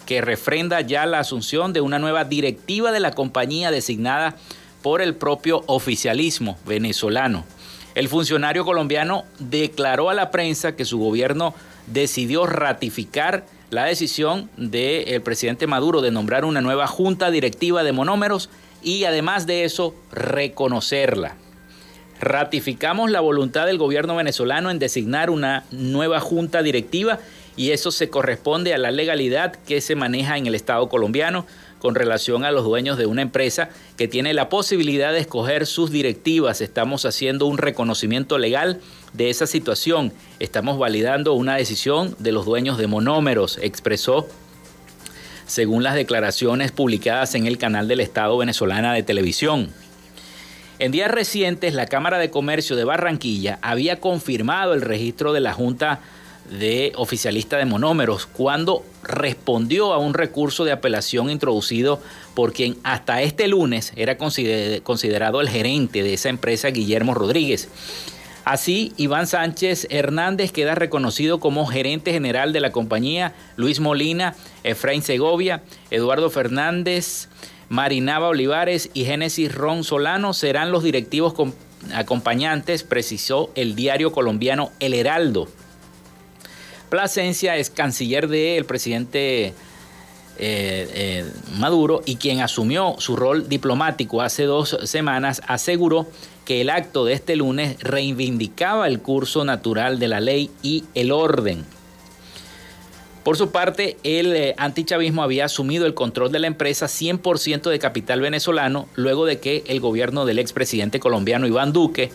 que 0.08 0.22
refrenda 0.22 0.82
ya 0.82 1.06
la 1.06 1.20
asunción 1.20 1.74
de 1.74 1.82
una 1.82 2.00
nueva 2.00 2.26
directiva 2.26 2.92
de 2.92 3.02
la 3.02 3.12
compañía 3.12 3.70
designada 3.70 4.36
por 4.82 5.04
el 5.04 5.14
propio 5.14 5.64
oficialismo 5.68 6.58
venezolano. 6.66 7.46
El 7.96 8.10
funcionario 8.10 8.66
colombiano 8.66 9.26
declaró 9.40 10.10
a 10.10 10.14
la 10.14 10.32
prensa 10.32 10.76
que 10.76 10.86
su 10.86 10.98
gobierno 10.98 11.54
decidió 11.88 12.46
ratificar 12.48 13.46
la 13.70 13.86
decisión 13.86 14.50
del 14.58 15.22
presidente 15.22 15.68
Maduro 15.68 16.02
de 16.02 16.12
nombrar 16.12 16.46
una 16.46 16.62
nueva 16.62 16.88
junta 16.88 17.30
directiva 17.32 17.84
de 17.84 17.92
monómeros 17.92 18.50
y 18.82 19.04
además 19.06 19.46
de 19.46 19.64
eso 19.64 19.96
reconocerla. 20.12 21.36
Ratificamos 22.20 23.12
la 23.12 23.20
voluntad 23.20 23.66
del 23.66 23.78
gobierno 23.78 24.16
venezolano 24.16 24.72
en 24.72 24.80
designar 24.80 25.30
una 25.30 25.66
nueva 25.72 26.20
junta 26.20 26.64
directiva 26.64 27.20
y 27.56 27.72
eso 27.72 27.92
se 27.92 28.10
corresponde 28.10 28.74
a 28.74 28.78
la 28.78 28.92
legalidad 28.92 29.54
que 29.54 29.82
se 29.82 29.96
maneja 29.96 30.38
en 30.38 30.48
el 30.48 30.56
Estado 30.56 30.90
colombiano 30.90 31.46
con 31.84 31.96
relación 31.96 32.46
a 32.46 32.52
los 32.52 32.64
dueños 32.64 32.98
de 32.98 33.08
una 33.08 33.24
empresa 33.24 33.68
que 33.98 34.08
tiene 34.08 34.34
la 34.34 34.48
posibilidad 34.48 35.12
de 35.12 35.20
escoger 35.20 35.66
sus 35.66 35.92
directivas. 35.92 36.62
Estamos 36.62 37.04
haciendo 37.04 37.46
un 37.46 37.58
reconocimiento 37.58 38.38
legal 38.38 38.80
de 39.12 39.30
esa 39.30 39.48
situación. 39.48 40.14
Estamos 40.40 40.80
validando 40.80 41.34
una 41.34 41.58
decisión 41.58 42.16
de 42.20 42.32
los 42.32 42.46
dueños 42.46 42.78
de 42.78 42.88
monómeros, 42.88 43.60
expresó 43.62 44.30
según 45.46 45.84
las 45.84 45.96
declaraciones 45.96 46.72
publicadas 46.72 47.36
en 47.36 47.48
el 47.48 47.58
canal 47.58 47.90
del 47.90 48.00
Estado 48.00 48.38
venezolana 48.38 48.94
de 48.94 49.04
televisión. 49.04 49.70
En 50.80 50.94
días 50.94 51.12
recientes, 51.12 51.74
la 51.74 51.88
Cámara 51.88 52.18
de 52.18 52.32
Comercio 52.32 52.78
de 52.78 52.86
Barranquilla 52.86 53.60
había 53.62 54.00
confirmado 54.00 54.74
el 54.74 54.82
registro 54.82 55.34
de 55.34 55.42
la 55.42 55.52
Junta 55.52 56.00
de 56.50 56.92
oficialista 56.96 57.58
de 57.58 57.66
monómeros 57.66 58.26
cuando 58.26 58.84
respondió 59.04 59.94
a 59.94 59.98
un 59.98 60.14
recurso 60.14 60.66
de 60.66 60.72
apelación 60.72 61.30
introducido 61.30 62.02
por 62.36 62.54
quien 62.54 62.78
hasta 62.84 63.22
este 63.22 63.48
lunes 63.48 63.94
era 63.96 64.18
considerado 64.18 65.42
el 65.42 65.50
gerente 65.50 66.04
de 66.04 66.14
esa 66.14 66.30
empresa, 66.30 66.70
Guillermo 66.70 67.14
Rodríguez. 67.14 67.70
Así, 68.46 68.92
Iván 68.98 69.26
Sánchez 69.26 69.88
Hernández 69.90 70.52
queda 70.52 70.76
reconocido 70.76 71.40
como 71.40 71.66
gerente 71.66 72.12
general 72.12 72.52
de 72.52 72.60
la 72.60 72.74
compañía, 72.74 73.34
Luis 73.56 73.80
Molina, 73.80 74.36
Efraín 74.66 75.02
Segovia, 75.02 75.64
Eduardo 75.92 76.30
Fernández, 76.30 77.30
Marinaba 77.70 78.28
Olivares 78.28 78.90
y 78.94 79.06
Génesis 79.06 79.56
Ron 79.56 79.86
Solano 79.86 80.34
serán 80.34 80.72
los 80.72 80.84
directivos 80.84 81.34
acompañantes, 81.94 82.84
precisó 82.84 83.50
el 83.56 83.76
diario 83.76 84.12
colombiano 84.12 84.72
El 84.80 84.94
Heraldo. 84.94 85.48
Plasencia 86.94 87.58
es 87.58 87.72
canciller 87.72 88.28
del 88.28 88.66
presidente 88.66 89.48
eh, 89.48 89.54
eh, 90.38 91.26
Maduro 91.58 92.04
y 92.06 92.18
quien 92.18 92.40
asumió 92.40 92.98
su 93.00 93.16
rol 93.16 93.50
diplomático 93.50 94.22
hace 94.22 94.44
dos 94.44 94.78
semanas 94.84 95.42
aseguró 95.48 96.06
que 96.46 96.62
el 96.62 96.70
acto 96.70 97.04
de 97.04 97.14
este 97.14 97.36
lunes 97.36 97.80
reivindicaba 97.80 98.88
el 98.88 99.00
curso 99.00 99.44
natural 99.44 99.98
de 99.98 100.08
la 100.08 100.20
ley 100.20 100.52
y 100.62 100.84
el 100.94 101.12
orden. 101.12 101.66
Por 103.24 103.38
su 103.38 103.50
parte, 103.50 103.98
el 104.04 104.36
eh, 104.36 104.54
antichavismo 104.60 105.24
había 105.24 105.46
asumido 105.46 105.88
el 105.88 105.96
control 105.96 106.32
de 106.32 106.38
la 106.38 106.46
empresa 106.46 106.86
100% 106.86 107.72
de 107.72 107.80
capital 107.80 108.22
venezolano 108.22 108.88
luego 108.94 109.26
de 109.26 109.40
que 109.40 109.64
el 109.66 109.80
gobierno 109.80 110.26
del 110.26 110.38
expresidente 110.38 111.00
colombiano 111.00 111.48
Iván 111.48 111.74
Duque, 111.74 112.12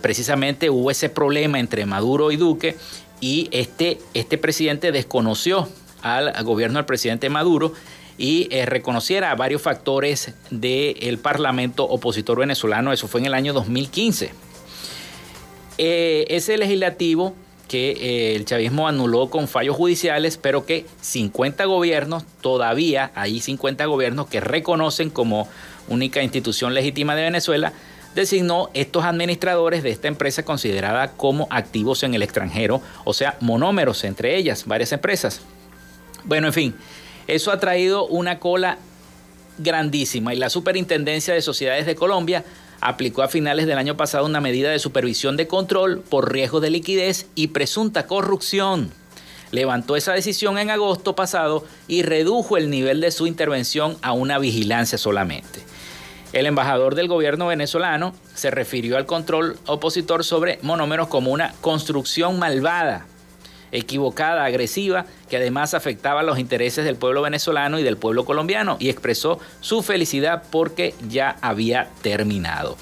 precisamente 0.00 0.70
hubo 0.70 0.90
ese 0.90 1.10
problema 1.10 1.60
entre 1.60 1.84
Maduro 1.84 2.32
y 2.32 2.36
Duque 2.36 2.74
y 3.20 3.48
este, 3.52 3.98
este 4.14 4.38
presidente 4.38 4.92
desconoció 4.92 5.68
al, 6.02 6.32
gobierno 6.44 6.78
del 6.78 6.86
presidente 6.86 7.28
Maduro 7.28 7.72
y 8.16 8.48
eh, 8.50 8.66
reconociera 8.66 9.34
varios 9.34 9.62
factores 9.62 10.34
del 10.50 11.18
parlamento 11.18 11.84
opositor 11.84 12.40
venezolano. 12.40 12.92
Eso 12.92 13.08
fue 13.08 13.20
en 13.20 13.26
el 13.26 13.34
año 13.34 13.52
2015. 13.52 14.32
Eh, 15.78 16.26
ese 16.28 16.58
legislativo 16.58 17.34
que 17.68 17.90
eh, 17.90 18.34
el 18.34 18.44
chavismo 18.44 18.88
anuló 18.88 19.28
con 19.30 19.46
fallos 19.46 19.76
judiciales, 19.76 20.38
pero 20.38 20.66
que 20.66 20.86
50 21.02 21.66
gobiernos, 21.66 22.24
todavía 22.40 23.12
hay 23.14 23.40
50 23.40 23.84
gobiernos 23.84 24.26
que 24.26 24.40
reconocen 24.40 25.10
como 25.10 25.46
única 25.86 26.22
institución 26.22 26.74
legítima 26.74 27.14
de 27.14 27.22
Venezuela, 27.22 27.72
designó 28.14 28.70
estos 28.74 29.04
administradores 29.04 29.82
de 29.82 29.90
esta 29.90 30.08
empresa 30.08 30.44
considerada 30.44 31.12
como 31.12 31.46
activos 31.50 32.02
en 32.02 32.14
el 32.14 32.22
extranjero, 32.22 32.82
o 33.04 33.14
sea, 33.14 33.36
monómeros 33.40 34.04
entre 34.04 34.36
ellas, 34.36 34.64
varias 34.66 34.92
empresas. 34.92 35.40
Bueno, 36.24 36.48
en 36.48 36.52
fin, 36.52 36.74
eso 37.26 37.52
ha 37.52 37.60
traído 37.60 38.06
una 38.06 38.38
cola 38.38 38.78
grandísima 39.58 40.34
y 40.34 40.36
la 40.36 40.50
Superintendencia 40.50 41.34
de 41.34 41.42
Sociedades 41.42 41.86
de 41.86 41.94
Colombia 41.94 42.44
aplicó 42.80 43.22
a 43.22 43.28
finales 43.28 43.66
del 43.66 43.78
año 43.78 43.96
pasado 43.96 44.26
una 44.26 44.40
medida 44.40 44.70
de 44.70 44.78
supervisión 44.78 45.36
de 45.36 45.48
control 45.48 46.00
por 46.00 46.32
riesgo 46.32 46.60
de 46.60 46.70
liquidez 46.70 47.26
y 47.34 47.48
presunta 47.48 48.06
corrupción. 48.06 48.90
Levantó 49.50 49.96
esa 49.96 50.12
decisión 50.12 50.58
en 50.58 50.70
agosto 50.70 51.16
pasado 51.16 51.64
y 51.86 52.02
redujo 52.02 52.56
el 52.56 52.70
nivel 52.70 53.00
de 53.00 53.10
su 53.10 53.26
intervención 53.26 53.96
a 54.02 54.12
una 54.12 54.38
vigilancia 54.38 54.98
solamente. 54.98 55.60
El 56.32 56.44
embajador 56.44 56.94
del 56.94 57.08
gobierno 57.08 57.46
venezolano 57.46 58.14
se 58.34 58.50
refirió 58.50 58.98
al 58.98 59.06
control 59.06 59.58
opositor 59.66 60.24
sobre 60.24 60.58
monómeros 60.62 61.08
como 61.08 61.32
una 61.32 61.54
construcción 61.62 62.38
malvada, 62.38 63.06
equivocada, 63.72 64.44
agresiva, 64.44 65.06
que 65.30 65.38
además 65.38 65.72
afectaba 65.72 66.22
los 66.22 66.38
intereses 66.38 66.84
del 66.84 66.96
pueblo 66.96 67.22
venezolano 67.22 67.78
y 67.78 67.82
del 67.82 67.96
pueblo 67.96 68.26
colombiano 68.26 68.76
y 68.78 68.90
expresó 68.90 69.38
su 69.60 69.82
felicidad 69.82 70.42
porque 70.50 70.94
ya 71.08 71.36
había 71.40 71.88
terminado. 72.02 72.76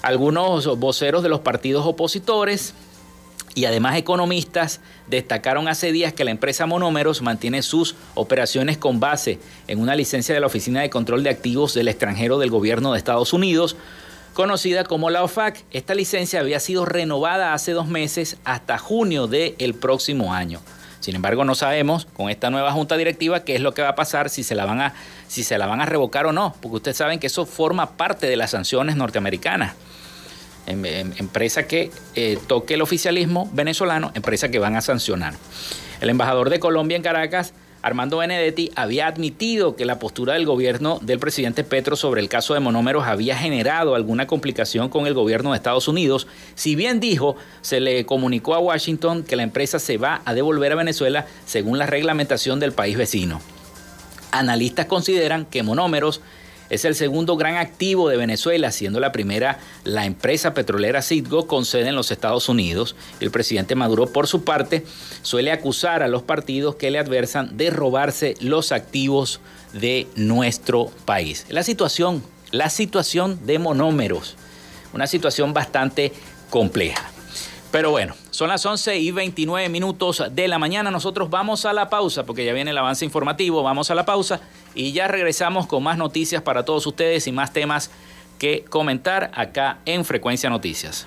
Algunos 0.00 0.78
voceros 0.78 1.22
de 1.22 1.28
los 1.28 1.40
partidos 1.40 1.84
opositores 1.84 2.72
y 3.54 3.64
además 3.64 3.96
economistas 3.96 4.80
destacaron 5.08 5.68
hace 5.68 5.92
días 5.92 6.12
que 6.12 6.24
la 6.24 6.30
empresa 6.30 6.66
Monómeros 6.66 7.22
mantiene 7.22 7.62
sus 7.62 7.96
operaciones 8.14 8.78
con 8.78 9.00
base 9.00 9.40
en 9.66 9.80
una 9.80 9.96
licencia 9.96 10.34
de 10.34 10.40
la 10.40 10.46
Oficina 10.46 10.80
de 10.80 10.90
Control 10.90 11.22
de 11.22 11.30
Activos 11.30 11.74
del 11.74 11.88
extranjero 11.88 12.38
del 12.38 12.50
gobierno 12.50 12.92
de 12.92 12.98
Estados 12.98 13.32
Unidos, 13.32 13.76
conocida 14.34 14.84
como 14.84 15.10
la 15.10 15.24
OFAC. 15.24 15.64
Esta 15.72 15.94
licencia 15.94 16.40
había 16.40 16.60
sido 16.60 16.84
renovada 16.84 17.52
hace 17.52 17.72
dos 17.72 17.88
meses 17.88 18.36
hasta 18.44 18.78
junio 18.78 19.26
del 19.26 19.74
próximo 19.74 20.32
año. 20.32 20.60
Sin 21.00 21.16
embargo, 21.16 21.44
no 21.44 21.54
sabemos 21.54 22.06
con 22.12 22.28
esta 22.28 22.50
nueva 22.50 22.72
junta 22.72 22.96
directiva 22.98 23.42
qué 23.42 23.54
es 23.54 23.62
lo 23.62 23.72
que 23.72 23.82
va 23.82 23.88
a 23.88 23.94
pasar, 23.94 24.28
si 24.28 24.44
se 24.44 24.54
la 24.54 24.66
van 24.66 24.82
a, 24.82 24.94
si 25.28 25.42
se 25.44 25.56
la 25.56 25.66
van 25.66 25.80
a 25.80 25.86
revocar 25.86 26.26
o 26.26 26.32
no, 26.32 26.54
porque 26.60 26.76
ustedes 26.76 26.98
saben 26.98 27.18
que 27.18 27.26
eso 27.26 27.46
forma 27.46 27.96
parte 27.96 28.26
de 28.26 28.36
las 28.36 28.50
sanciones 28.50 28.96
norteamericanas. 28.96 29.74
Em, 30.66 30.84
em, 30.84 31.12
empresa 31.18 31.66
que 31.66 31.90
eh, 32.14 32.38
toque 32.46 32.74
el 32.74 32.82
oficialismo 32.82 33.50
venezolano, 33.52 34.12
empresa 34.14 34.50
que 34.50 34.58
van 34.58 34.76
a 34.76 34.80
sancionar. 34.80 35.34
El 36.00 36.10
embajador 36.10 36.50
de 36.50 36.60
Colombia 36.60 36.96
en 36.96 37.02
Caracas, 37.02 37.54
Armando 37.82 38.18
Benedetti, 38.18 38.70
había 38.76 39.06
admitido 39.06 39.74
que 39.74 39.86
la 39.86 39.98
postura 39.98 40.34
del 40.34 40.44
gobierno 40.44 40.98
del 41.00 41.18
presidente 41.18 41.64
Petro 41.64 41.96
sobre 41.96 42.20
el 42.20 42.28
caso 42.28 42.52
de 42.52 42.60
monómeros 42.60 43.06
había 43.06 43.36
generado 43.36 43.94
alguna 43.94 44.26
complicación 44.26 44.90
con 44.90 45.06
el 45.06 45.14
gobierno 45.14 45.50
de 45.50 45.56
Estados 45.56 45.88
Unidos. 45.88 46.26
Si 46.54 46.76
bien 46.76 47.00
dijo, 47.00 47.36
se 47.62 47.80
le 47.80 48.04
comunicó 48.04 48.54
a 48.54 48.58
Washington 48.58 49.22
que 49.22 49.36
la 49.36 49.42
empresa 49.42 49.78
se 49.78 49.96
va 49.96 50.20
a 50.26 50.34
devolver 50.34 50.72
a 50.72 50.76
Venezuela 50.76 51.26
según 51.46 51.78
la 51.78 51.86
reglamentación 51.86 52.60
del 52.60 52.72
país 52.72 52.98
vecino. 52.98 53.40
Analistas 54.30 54.86
consideran 54.86 55.46
que 55.46 55.62
monómeros 55.62 56.20
es 56.70 56.84
el 56.84 56.94
segundo 56.94 57.36
gran 57.36 57.56
activo 57.56 58.08
de 58.08 58.16
Venezuela, 58.16 58.70
siendo 58.70 59.00
la 59.00 59.12
primera 59.12 59.58
la 59.84 60.06
empresa 60.06 60.54
petrolera 60.54 61.02
Citgo 61.02 61.46
con 61.46 61.64
sede 61.64 61.88
en 61.88 61.96
los 61.96 62.10
Estados 62.10 62.48
Unidos. 62.48 62.94
El 63.18 63.30
presidente 63.30 63.74
Maduro, 63.74 64.06
por 64.06 64.26
su 64.26 64.44
parte, 64.44 64.84
suele 65.22 65.52
acusar 65.52 66.02
a 66.02 66.08
los 66.08 66.22
partidos 66.22 66.76
que 66.76 66.90
le 66.90 66.98
adversan 66.98 67.56
de 67.56 67.70
robarse 67.70 68.34
los 68.40 68.72
activos 68.72 69.40
de 69.72 70.06
nuestro 70.14 70.90
país. 71.04 71.46
La 71.48 71.64
situación, 71.64 72.22
la 72.52 72.70
situación 72.70 73.44
de 73.44 73.58
monómeros, 73.58 74.36
una 74.94 75.06
situación 75.06 75.52
bastante 75.52 76.12
compleja. 76.50 77.10
Pero 77.70 77.92
bueno, 77.92 78.14
son 78.30 78.48
las 78.48 78.66
11 78.66 78.98
y 78.98 79.12
29 79.12 79.68
minutos 79.68 80.24
de 80.32 80.48
la 80.48 80.58
mañana. 80.58 80.90
Nosotros 80.90 81.30
vamos 81.30 81.64
a 81.64 81.72
la 81.72 81.88
pausa 81.88 82.24
porque 82.24 82.44
ya 82.44 82.52
viene 82.52 82.72
el 82.72 82.78
avance 82.78 83.04
informativo. 83.04 83.62
Vamos 83.62 83.90
a 83.90 83.94
la 83.94 84.04
pausa 84.04 84.40
y 84.74 84.92
ya 84.92 85.06
regresamos 85.06 85.66
con 85.66 85.82
más 85.84 85.96
noticias 85.96 86.42
para 86.42 86.64
todos 86.64 86.86
ustedes 86.86 87.28
y 87.28 87.32
más 87.32 87.52
temas 87.52 87.90
que 88.38 88.64
comentar 88.68 89.30
acá 89.34 89.78
en 89.84 90.04
Frecuencia 90.04 90.50
Noticias. 90.50 91.06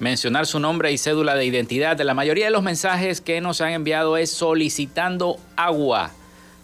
Mencionar 0.00 0.46
su 0.46 0.58
nombre 0.58 0.90
y 0.90 0.98
cédula 0.98 1.36
de 1.36 1.44
identidad. 1.44 1.96
La 2.00 2.12
mayoría 2.12 2.46
de 2.46 2.50
los 2.50 2.64
mensajes 2.64 3.20
que 3.20 3.40
nos 3.40 3.60
han 3.60 3.70
enviado 3.70 4.16
es 4.16 4.32
solicitando 4.32 5.38
agua 5.54 6.10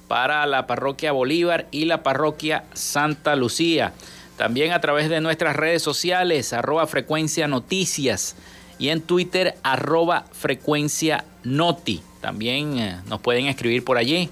para 0.08 0.44
la 0.46 0.66
parroquia 0.66 1.12
Bolívar 1.12 1.68
y 1.70 1.84
la 1.84 2.02
parroquia 2.02 2.64
Santa 2.72 3.36
Lucía. 3.36 3.92
También 4.36 4.72
a 4.72 4.80
través 4.80 5.08
de 5.08 5.20
nuestras 5.20 5.54
redes 5.54 5.80
sociales, 5.80 6.52
arroba 6.52 6.88
frecuencia 6.88 7.46
noticias 7.46 8.34
y 8.80 8.88
en 8.88 9.00
Twitter, 9.00 9.54
arroba 9.62 10.24
frecuencia 10.32 11.24
noti. 11.44 12.02
También 12.20 12.80
eh, 12.80 12.96
nos 13.06 13.20
pueden 13.20 13.46
escribir 13.46 13.84
por 13.84 13.96
allí 13.96 14.28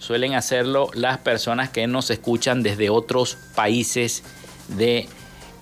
suelen 0.00 0.34
hacerlo 0.34 0.90
las 0.94 1.18
personas 1.18 1.70
que 1.70 1.86
nos 1.86 2.10
escuchan 2.10 2.64
desde 2.64 2.90
otros 2.90 3.36
países 3.54 4.24
del 4.66 5.06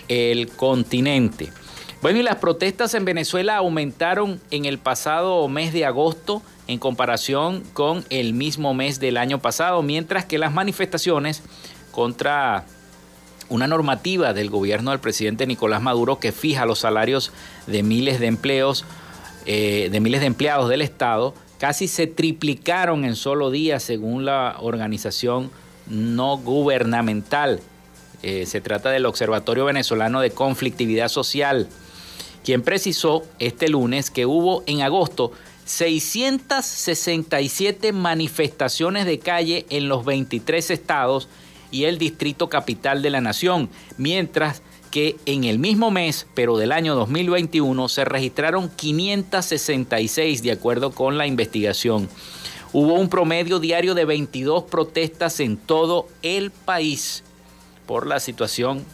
el 0.08 0.48
continente. 0.48 1.50
Bueno, 2.00 2.20
y 2.20 2.22
las 2.22 2.36
protestas 2.36 2.94
en 2.94 3.04
Venezuela 3.04 3.56
aumentaron 3.56 4.40
en 4.50 4.64
el 4.64 4.78
pasado 4.78 5.46
mes 5.48 5.72
de 5.72 5.84
agosto 5.84 6.40
en 6.68 6.78
comparación 6.78 7.62
con 7.72 8.04
el 8.08 8.32
mismo 8.32 8.72
mes 8.72 9.00
del 9.00 9.16
año 9.16 9.40
pasado, 9.40 9.82
mientras 9.82 10.24
que 10.24 10.38
las 10.38 10.52
manifestaciones 10.52 11.42
contra 11.90 12.64
una 13.48 13.66
normativa 13.66 14.32
del 14.32 14.50
gobierno 14.50 14.92
del 14.92 15.00
presidente 15.00 15.46
Nicolás 15.46 15.82
Maduro 15.82 16.20
que 16.20 16.30
fija 16.30 16.66
los 16.66 16.78
salarios 16.78 17.32
de 17.66 17.82
miles 17.82 18.20
de 18.20 18.26
empleos, 18.26 18.84
eh, 19.46 19.88
de 19.90 20.00
miles 20.00 20.20
de 20.20 20.26
empleados 20.26 20.68
del 20.68 20.82
Estado, 20.82 21.34
casi 21.58 21.88
se 21.88 22.06
triplicaron 22.06 23.04
en 23.04 23.16
solo 23.16 23.50
días 23.50 23.82
según 23.82 24.24
la 24.24 24.56
organización 24.60 25.50
no 25.86 26.38
gubernamental. 26.38 27.60
Eh, 28.22 28.46
se 28.46 28.60
trata 28.60 28.90
del 28.90 29.06
Observatorio 29.06 29.64
Venezolano 29.64 30.20
de 30.20 30.30
Conflictividad 30.30 31.08
Social, 31.08 31.68
quien 32.44 32.62
precisó 32.62 33.24
este 33.38 33.68
lunes 33.68 34.10
que 34.10 34.26
hubo 34.26 34.62
en 34.66 34.82
agosto 34.82 35.32
667 35.64 37.92
manifestaciones 37.92 39.06
de 39.06 39.18
calle 39.18 39.66
en 39.68 39.88
los 39.88 40.04
23 40.04 40.70
estados 40.70 41.28
y 41.70 41.84
el 41.84 41.98
distrito 41.98 42.48
capital 42.48 43.02
de 43.02 43.10
la 43.10 43.20
nación, 43.20 43.68
mientras 43.98 44.62
que 44.90 45.16
en 45.26 45.44
el 45.44 45.58
mismo 45.58 45.90
mes, 45.90 46.26
pero 46.34 46.56
del 46.56 46.72
año 46.72 46.94
2021, 46.94 47.88
se 47.88 48.04
registraron 48.04 48.70
566 48.70 50.42
de 50.42 50.52
acuerdo 50.52 50.90
con 50.90 51.18
la 51.18 51.26
investigación. 51.26 52.08
Hubo 52.72 52.94
un 52.94 53.08
promedio 53.08 53.60
diario 53.60 53.94
de 53.94 54.04
22 54.04 54.64
protestas 54.64 55.40
en 55.40 55.56
todo 55.56 56.06
el 56.22 56.50
país 56.50 57.24
por 57.86 58.06
la 58.06 58.20
situación 58.20 58.84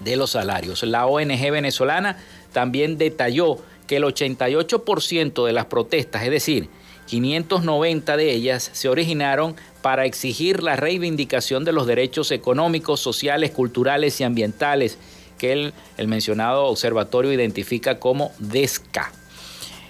de 0.00 0.16
los 0.16 0.30
salarios. 0.30 0.82
La 0.82 1.06
ONG 1.06 1.50
venezolana 1.50 2.18
también 2.52 2.98
detalló 2.98 3.58
que 3.86 3.96
el 3.96 4.04
88% 4.04 5.44
de 5.44 5.52
las 5.52 5.66
protestas, 5.66 6.22
es 6.22 6.30
decir, 6.30 6.68
590 7.06 8.16
de 8.16 8.32
ellas, 8.32 8.70
se 8.72 8.88
originaron 8.88 9.56
para 9.82 10.04
exigir 10.04 10.62
la 10.62 10.76
reivindicación 10.76 11.64
de 11.64 11.72
los 11.72 11.86
derechos 11.86 12.30
económicos, 12.30 13.00
sociales, 13.00 13.50
culturales 13.50 14.20
y 14.20 14.24
ambientales 14.24 14.98
que 15.42 15.52
el, 15.52 15.74
el 15.96 16.06
mencionado 16.06 16.66
observatorio 16.66 17.32
identifica 17.32 17.98
como 17.98 18.30
DESCA. 18.38 19.10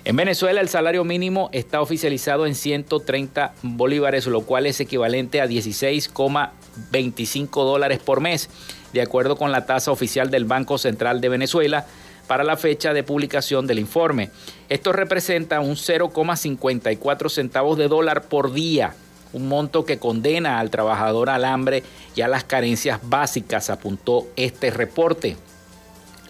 En 0.06 0.16
Venezuela 0.16 0.62
el 0.62 0.70
salario 0.70 1.04
mínimo 1.04 1.50
está 1.52 1.82
oficializado 1.82 2.46
en 2.46 2.54
130 2.54 3.52
bolívares, 3.62 4.26
lo 4.26 4.46
cual 4.46 4.64
es 4.64 4.80
equivalente 4.80 5.42
a 5.42 5.46
16,25 5.46 7.66
dólares 7.66 7.98
por 7.98 8.22
mes, 8.22 8.48
de 8.94 9.02
acuerdo 9.02 9.36
con 9.36 9.52
la 9.52 9.66
tasa 9.66 9.92
oficial 9.92 10.30
del 10.30 10.46
Banco 10.46 10.78
Central 10.78 11.20
de 11.20 11.28
Venezuela 11.28 11.84
para 12.26 12.44
la 12.44 12.56
fecha 12.56 12.94
de 12.94 13.02
publicación 13.02 13.66
del 13.66 13.78
informe. 13.78 14.30
Esto 14.70 14.94
representa 14.94 15.60
un 15.60 15.76
0,54 15.76 17.28
centavos 17.28 17.76
de 17.76 17.88
dólar 17.88 18.22
por 18.22 18.54
día 18.54 18.94
un 19.32 19.48
monto 19.48 19.84
que 19.84 19.98
condena 19.98 20.58
al 20.58 20.70
trabajador 20.70 21.30
al 21.30 21.44
hambre 21.44 21.82
y 22.14 22.20
a 22.20 22.28
las 22.28 22.44
carencias 22.44 23.00
básicas, 23.02 23.70
apuntó 23.70 24.26
este 24.36 24.70
reporte. 24.70 25.36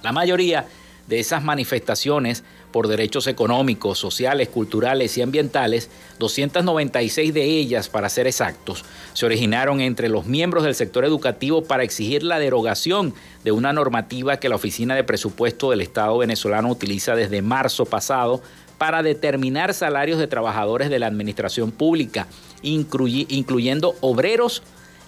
La 0.02 0.12
mayoría 0.12 0.66
de 1.06 1.20
esas 1.20 1.42
manifestaciones 1.42 2.44
por 2.72 2.88
derechos 2.88 3.26
económicos, 3.26 3.98
sociales, 3.98 4.48
culturales 4.48 5.16
y 5.18 5.22
ambientales, 5.22 5.90
296 6.18 7.34
de 7.34 7.44
ellas, 7.44 7.88
para 7.88 8.08
ser 8.08 8.26
exactos, 8.26 8.84
se 9.12 9.26
originaron 9.26 9.80
entre 9.80 10.08
los 10.08 10.26
miembros 10.26 10.64
del 10.64 10.74
sector 10.74 11.04
educativo 11.04 11.62
para 11.64 11.82
exigir 11.82 12.22
la 12.22 12.38
derogación 12.38 13.14
de 13.44 13.52
una 13.52 13.72
normativa 13.72 14.38
que 14.38 14.48
la 14.48 14.56
Oficina 14.56 14.94
de 14.94 15.04
Presupuesto 15.04 15.70
del 15.70 15.82
Estado 15.82 16.16
venezolano 16.18 16.70
utiliza 16.70 17.14
desde 17.14 17.42
marzo 17.42 17.84
pasado 17.84 18.42
para 18.78 19.02
determinar 19.02 19.74
salarios 19.74 20.18
de 20.18 20.26
trabajadores 20.26 20.90
de 20.90 20.98
la 20.98 21.06
administración 21.06 21.70
pública, 21.70 22.26
incluyendo 22.62 23.94
obreros 24.00 24.62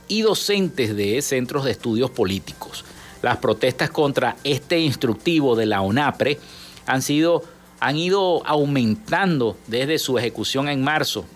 y 0.09 0.23
docentes 0.23 0.97
de 0.97 1.23
centros 1.23 1.65
de 1.65 1.71
estudios 1.71 2.11
políticos. 2.11 2.85
Las 3.23 3.39
protestas 3.39 3.91
contra 3.91 4.37
este 4.45 4.79
instructivo 4.81 5.57
de 5.57 5.67
la 5.67 5.81
ONAPRE 5.81 6.39
han 6.87 7.01
sido 7.01 7.43
han 7.81 7.99
ido 7.99 8.47
aumentando 8.47 9.59
desde 9.67 9.99
su 9.99 10.17
ejecución 10.17 10.71
en 10.71 10.83
marzo, 10.83 11.27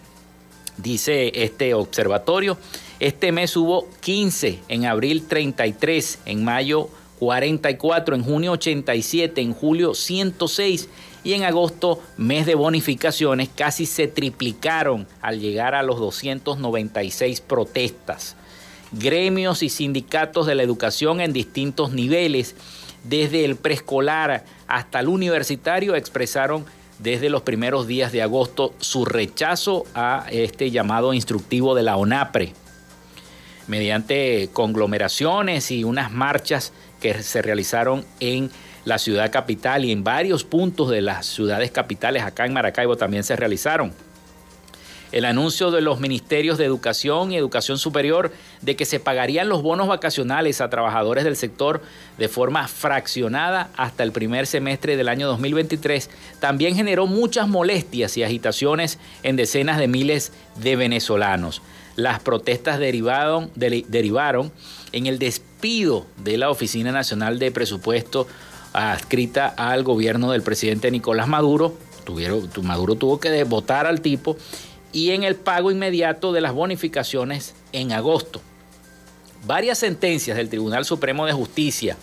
dice 0.79 1.31
este 1.35 1.75
observatorio. 1.75 2.57
Este 3.01 3.33
mes 3.33 3.55
hubo 3.55 3.87
15, 4.01 4.61
en 4.69 4.87
abril 4.87 5.27
33, 5.29 6.21
en 6.25 6.45
mayo 6.45 6.89
44, 7.19 8.17
en 8.17 8.25
junio 8.25 8.53
87, 8.53 9.41
en 9.43 9.53
julio 9.53 9.93
106 9.93 10.89
y 11.25 11.35
en 11.35 11.45
agosto, 11.45 12.03
mes 12.17 12.47
de 12.47 12.55
bonificaciones, 12.55 13.49
casi 13.55 13.87
se 13.87 14.09
triplicaron 14.09 15.07
al 15.21 15.41
llegar 15.41 15.75
a 15.75 15.83
los 15.83 15.99
296 15.99 17.41
protestas. 17.41 18.37
Gremios 18.93 19.63
y 19.63 19.69
sindicatos 19.69 20.47
de 20.47 20.55
la 20.55 20.63
educación 20.63 21.21
en 21.21 21.33
distintos 21.33 21.93
niveles 21.93 22.55
desde 23.05 23.45
el 23.45 23.57
preescolar 23.57 24.45
hasta 24.67 25.01
el 25.01 25.09
universitario 25.09 25.95
expresaron 25.95 26.65
desde 26.99 27.31
los 27.31 27.43
primeros 27.43 27.87
días 27.87 28.13
de 28.13 28.23
agosto 28.23 28.75
su 28.81 29.05
rechazo 29.05 29.85
a 29.95 30.27
este 30.31 30.71
llamado 30.71 31.15
instructivo 31.15 31.75
de 31.75 31.83
la 31.83 31.97
ONAPRE, 31.97 32.53
mediante 33.67 34.51
conglomeraciones 34.53 35.71
y 35.71 35.85
unas 35.85 36.11
marchas 36.11 36.73
que 37.01 37.23
se 37.23 37.43
realizaron 37.43 38.05
en 38.21 38.51
la 38.89 38.99
ciudad 38.99 39.31
capital 39.31 39.85
y 39.85 39.93
en 39.93 40.03
varios 40.03 40.45
puntos 40.45 40.91
de 40.91 41.03
las 41.03 41.27
ciudades 41.27 41.71
capitales, 41.71 42.23
acá 42.23 42.47
en 42.47 42.55
Maracaibo 42.55 42.97
también 42.97 43.23
se 43.23 43.37
realizaron 43.37 43.93
el 45.13 45.25
anuncio 45.25 45.71
de 45.71 45.81
los 45.81 46.01
ministerios 46.01 46.59
de 46.59 46.65
Educación 46.65 47.33
y 47.33 47.37
Educación 47.37 47.79
Superior 47.79 48.33
de 48.61 48.77
que 48.77 48.85
se 48.85 49.01
pagarían 49.01 49.49
los 49.49 49.63
bonos 49.63 49.89
vacacionales 49.89 50.61
a 50.61 50.71
trabajadores 50.71 51.25
del 51.25 51.37
sector 51.37 51.83
de 52.19 52.29
forma 52.29 52.69
fraccionada 52.69 53.71
hasta 53.77 54.03
el 54.03 54.13
primer 54.13 54.47
semestre 54.47 54.97
del 54.97 55.09
año 55.09 55.27
2023 55.29 56.11
también 56.41 56.75
generó 56.75 57.07
muchas 57.07 57.49
molestias 57.49 58.17
y 58.17 58.23
agitaciones 58.23 58.99
en 59.23 59.37
decenas 59.37 59.79
de 59.79 59.89
miles 59.89 60.33
de 60.57 60.77
venezolanos. 60.77 61.63
Las 61.97 62.21
protestas 62.21 62.79
derivaron, 62.79 63.51
derivaron 63.57 64.53
en 64.93 65.07
el 65.07 65.19
despido 65.19 66.07
de 66.19 66.39
la 66.39 66.51
Oficina 66.51 66.93
Nacional 66.93 67.41
de 67.41 67.51
Presupuesto 67.51 68.29
adscrita 68.73 69.49
al 69.49 69.83
gobierno 69.83 70.33
del 70.33 70.43
presidente 70.43 70.91
Nicolás 70.91 71.29
Maduro. 71.29 71.77
Tuvieron, 72.05 72.49
Maduro 72.63 72.95
tuvo 72.95 73.21
que 73.21 73.45
votar 73.45 73.87
al 73.87 74.01
tipo 74.01 74.37
y 74.93 75.11
en 75.11 75.23
el 75.23 75.37
pago 75.37 75.71
inmediato 75.71 76.33
de 76.33 76.41
las 76.41 76.53
bonificaciones 76.53 77.55
en 77.73 77.93
agosto. 77.93 78.41
Varias 79.47 79.79
sentencias 79.79 80.37
del 80.37 80.49
Tribunal 80.49 80.85
Supremo 80.85 81.27
de 81.27 81.33
Justicia 81.33 81.97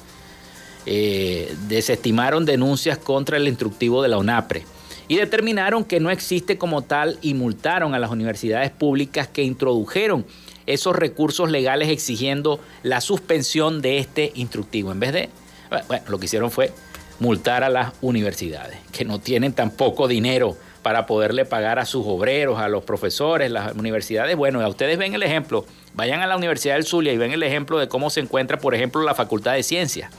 eh, 0.86 1.56
desestimaron 1.68 2.46
denuncias 2.46 2.98
contra 2.98 3.38
el 3.38 3.48
instructivo 3.48 4.02
de 4.04 4.10
la 4.10 4.18
UNAPRE 4.18 4.64
y 5.08 5.18
determinaron 5.18 5.84
que 5.84 6.00
no 6.00 6.10
existe 6.10 6.58
como 6.58 6.84
tal 6.84 7.18
y 7.22 7.34
multaron 7.34 7.94
a 7.94 8.00
las 8.00 8.12
universidades 8.12 8.72
públicas 8.72 9.28
que 9.28 9.44
introdujeron 9.44 10.26
esos 10.66 10.96
recursos 10.96 11.52
legales 11.52 11.90
exigiendo 11.90 12.60
la 12.84 13.02
suspensión 13.02 13.82
de 13.82 14.00
este 14.00 14.32
instructivo. 14.36 14.92
En 14.92 15.00
vez 15.00 15.14
de, 15.14 15.30
bueno, 15.70 16.04
lo 16.08 16.20
que 16.20 16.26
hicieron 16.26 16.52
fue 16.52 16.72
multar 17.20 17.64
a 17.64 17.70
las 17.70 17.94
universidades, 18.02 18.78
que 18.92 19.06
no 19.06 19.20
tienen 19.20 19.54
tampoco 19.54 20.08
dinero 20.08 20.58
para 20.82 21.06
poderle 21.06 21.46
pagar 21.46 21.80
a 21.80 21.86
sus 21.86 22.06
obreros, 22.06 22.60
a 22.60 22.68
los 22.68 22.84
profesores, 22.84 23.50
las 23.50 23.74
universidades. 23.74 24.36
Bueno, 24.36 24.62
a 24.62 24.68
ustedes 24.68 24.98
ven 24.98 25.16
el 25.16 25.24
ejemplo, 25.24 25.66
vayan 25.94 26.22
a 26.22 26.28
la 26.28 26.38
Universidad 26.38 26.76
del 26.76 26.86
Zulia 26.86 27.14
y 27.14 27.18
ven 27.18 27.32
el 27.32 27.44
ejemplo 27.44 27.80
de 27.80 27.88
cómo 27.88 28.10
se 28.10 28.20
encuentra, 28.20 28.60
por 28.60 28.76
ejemplo, 28.76 29.02
la 29.02 29.16
Facultad 29.16 29.54
de 29.54 29.64
Ciencias 29.64 30.12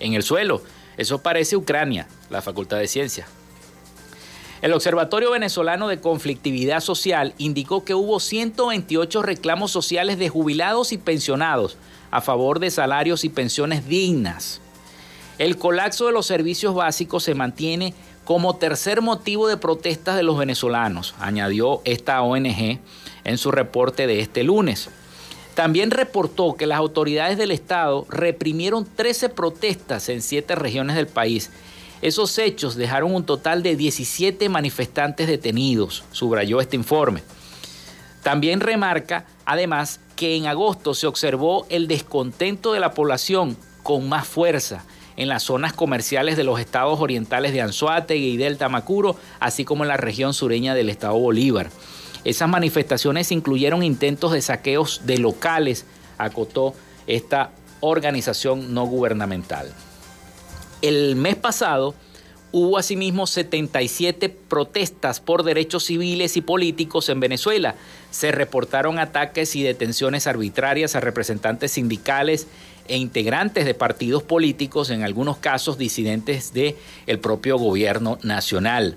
en 0.00 0.14
el 0.14 0.22
suelo. 0.22 0.62
Eso 0.96 1.22
parece 1.22 1.56
Ucrania, 1.56 2.06
la 2.30 2.40
Facultad 2.40 2.78
de 2.78 2.88
Ciencias. 2.88 3.28
El 4.62 4.72
Observatorio 4.72 5.32
Venezolano 5.32 5.88
de 5.88 6.00
Conflictividad 6.00 6.80
Social 6.80 7.34
indicó 7.36 7.84
que 7.84 7.92
hubo 7.92 8.18
128 8.18 9.20
reclamos 9.20 9.72
sociales 9.72 10.18
de 10.18 10.30
jubilados 10.30 10.92
y 10.92 10.96
pensionados 10.96 11.76
a 12.10 12.22
favor 12.22 12.60
de 12.60 12.70
salarios 12.70 13.24
y 13.24 13.28
pensiones 13.28 13.86
dignas. 13.86 14.62
El 15.38 15.58
colapso 15.58 16.06
de 16.06 16.12
los 16.12 16.26
servicios 16.26 16.74
básicos 16.74 17.24
se 17.24 17.34
mantiene 17.34 17.92
como 18.24 18.54
tercer 18.56 19.02
motivo 19.02 19.48
de 19.48 19.56
protestas 19.56 20.16
de 20.16 20.22
los 20.22 20.38
venezolanos, 20.38 21.14
añadió 21.18 21.82
esta 21.84 22.22
ONG 22.22 22.78
en 23.24 23.38
su 23.38 23.50
reporte 23.50 24.06
de 24.06 24.20
este 24.20 24.44
lunes. 24.44 24.88
También 25.54 25.90
reportó 25.90 26.54
que 26.54 26.66
las 26.66 26.78
autoridades 26.78 27.36
del 27.36 27.50
Estado 27.50 28.06
reprimieron 28.08 28.86
13 28.86 29.28
protestas 29.28 30.08
en 30.08 30.22
siete 30.22 30.54
regiones 30.54 30.94
del 30.94 31.08
país. 31.08 31.50
Esos 32.00 32.38
hechos 32.38 32.76
dejaron 32.76 33.12
un 33.14 33.24
total 33.24 33.62
de 33.64 33.74
17 33.74 34.48
manifestantes 34.48 35.26
detenidos, 35.26 36.04
subrayó 36.12 36.60
este 36.60 36.76
informe. 36.76 37.22
También 38.22 38.60
remarca, 38.60 39.26
además, 39.44 40.00
que 40.14 40.36
en 40.36 40.46
agosto 40.46 40.94
se 40.94 41.08
observó 41.08 41.66
el 41.70 41.88
descontento 41.88 42.72
de 42.72 42.80
la 42.80 42.92
población 42.92 43.56
con 43.82 44.08
más 44.08 44.26
fuerza 44.26 44.84
en 45.16 45.28
las 45.28 45.42
zonas 45.44 45.72
comerciales 45.72 46.36
de 46.36 46.44
los 46.44 46.60
estados 46.60 47.00
orientales 47.00 47.52
de 47.52 47.60
Anzuategui 47.60 48.30
y 48.30 48.36
Delta 48.36 48.68
Macuro, 48.68 49.16
así 49.40 49.64
como 49.64 49.84
en 49.84 49.88
la 49.88 49.96
región 49.96 50.34
sureña 50.34 50.74
del 50.74 50.90
estado 50.90 51.14
Bolívar. 51.18 51.70
Esas 52.24 52.48
manifestaciones 52.48 53.30
incluyeron 53.32 53.82
intentos 53.82 54.32
de 54.32 54.40
saqueos 54.40 55.02
de 55.04 55.18
locales, 55.18 55.84
acotó 56.18 56.74
esta 57.06 57.50
organización 57.80 58.72
no 58.72 58.86
gubernamental. 58.86 59.72
El 60.80 61.16
mes 61.16 61.36
pasado 61.36 61.94
hubo 62.50 62.78
asimismo 62.78 63.26
77 63.26 64.28
protestas 64.28 65.20
por 65.20 65.42
derechos 65.42 65.84
civiles 65.84 66.36
y 66.36 66.40
políticos 66.40 67.08
en 67.08 67.20
Venezuela. 67.20 67.74
Se 68.10 68.32
reportaron 68.32 68.98
ataques 68.98 69.56
y 69.56 69.62
detenciones 69.62 70.26
arbitrarias 70.26 70.94
a 70.94 71.00
representantes 71.00 71.72
sindicales 71.72 72.46
e 72.88 72.96
integrantes 72.96 73.64
de 73.64 73.74
partidos 73.74 74.22
políticos, 74.22 74.90
en 74.90 75.02
algunos 75.02 75.38
casos 75.38 75.78
disidentes 75.78 76.52
del 76.52 76.76
el 77.06 77.18
propio 77.18 77.58
gobierno 77.58 78.18
nacional. 78.22 78.96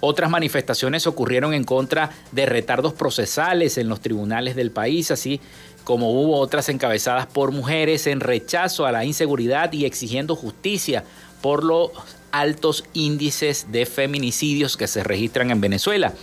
Otras 0.00 0.30
manifestaciones 0.30 1.06
ocurrieron 1.06 1.52
en 1.52 1.64
contra 1.64 2.10
de 2.32 2.46
retardos 2.46 2.94
procesales 2.94 3.76
en 3.76 3.88
los 3.88 4.00
tribunales 4.00 4.56
del 4.56 4.70
país, 4.70 5.10
así 5.10 5.40
como 5.84 6.10
hubo 6.10 6.38
otras 6.38 6.68
encabezadas 6.68 7.26
por 7.26 7.52
mujeres 7.52 8.06
en 8.06 8.20
rechazo 8.20 8.86
a 8.86 8.92
la 8.92 9.04
inseguridad 9.04 9.72
y 9.72 9.84
exigiendo 9.84 10.36
justicia 10.36 11.04
por 11.42 11.64
los 11.64 11.90
altos 12.32 12.84
índices 12.94 13.66
de 13.72 13.86
feminicidios 13.86 14.76
que 14.76 14.86
se 14.86 15.04
registran 15.04 15.50
en 15.50 15.60
Venezuela. 15.60 16.14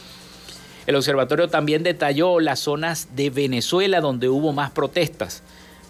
El 0.88 0.96
observatorio 0.96 1.50
también 1.50 1.84
detalló 1.84 2.40
las 2.40 2.60
zonas 2.62 3.10
de 3.14 3.30
Venezuela 3.30 4.00
donde 4.00 4.30
hubo 4.30 4.54
más 4.54 4.72
protestas. 4.72 5.44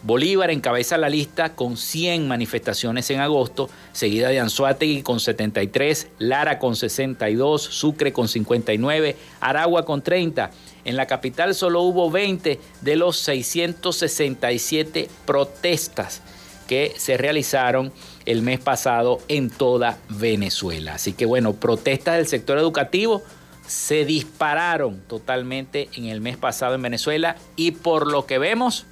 Bolívar 0.04 0.52
encabeza 0.52 0.98
la 0.98 1.10
lista 1.10 1.56
con 1.56 1.76
100 1.76 2.28
manifestaciones 2.28 3.10
en 3.10 3.20
agosto, 3.20 3.70
seguida 3.94 4.30
de 4.30 4.40
Anzuategui 4.40 5.02
con 5.02 5.20
73, 5.20 6.10
Lara 6.20 6.60
con 6.60 6.76
62, 6.76 7.62
Sucre 7.62 8.14
con 8.14 8.28
59, 8.28 9.16
Aragua 9.40 9.86
con 9.86 10.04
30. 10.04 10.52
En 10.86 10.96
la 10.98 11.08
capital 11.08 11.56
solo 11.56 11.82
hubo 11.82 12.12
20 12.12 12.60
de 12.82 12.96
los 12.96 13.18
667 13.18 15.10
protestas 15.26 16.22
que 16.68 16.94
se 16.98 17.18
realizaron 17.18 17.92
el 18.26 18.44
mes 18.44 18.60
pasado 18.60 19.20
en 19.28 19.50
toda 19.50 19.98
Venezuela. 20.10 20.96
Así 20.96 21.14
que 21.14 21.26
bueno, 21.26 21.54
protestas 21.54 22.18
del 22.18 22.28
sector 22.28 22.60
educativo 22.60 23.24
se 23.66 24.06
dispararon 24.06 25.02
totalmente 25.08 25.90
en 25.96 26.06
el 26.06 26.22
mes 26.22 26.38
pasado 26.38 26.76
en 26.76 26.82
Venezuela 26.82 27.36
y 27.56 27.72
por 27.72 28.12
lo 28.12 28.26
que 28.26 28.38
vemos 28.38 28.86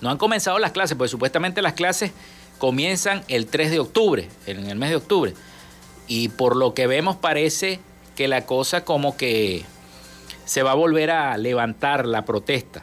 no 0.00 0.10
han 0.10 0.18
comenzado 0.18 0.58
las 0.58 0.72
clases, 0.72 0.96
porque 0.96 1.10
supuestamente 1.10 1.62
las 1.62 1.72
clases 1.72 2.12
comienzan 2.58 3.22
el 3.28 3.46
3 3.46 3.70
de 3.70 3.78
octubre, 3.80 4.28
en 4.46 4.68
el 4.68 4.76
mes 4.76 4.90
de 4.90 4.96
octubre. 4.96 5.34
Y 6.06 6.28
por 6.28 6.56
lo 6.56 6.74
que 6.74 6.86
vemos 6.86 7.16
parece 7.16 7.80
que 8.16 8.28
la 8.28 8.46
cosa 8.46 8.84
como 8.84 9.16
que 9.16 9.64
se 10.44 10.62
va 10.62 10.72
a 10.72 10.74
volver 10.74 11.10
a 11.10 11.36
levantar 11.36 12.06
la 12.06 12.24
protesta. 12.24 12.82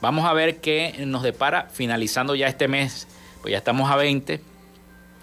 Vamos 0.00 0.24
a 0.24 0.32
ver 0.32 0.60
qué 0.60 1.04
nos 1.06 1.22
depara 1.22 1.68
finalizando 1.72 2.34
ya 2.34 2.48
este 2.48 2.68
mes, 2.68 3.06
pues 3.40 3.52
ya 3.52 3.58
estamos 3.58 3.90
a 3.90 3.96
20, 3.96 4.40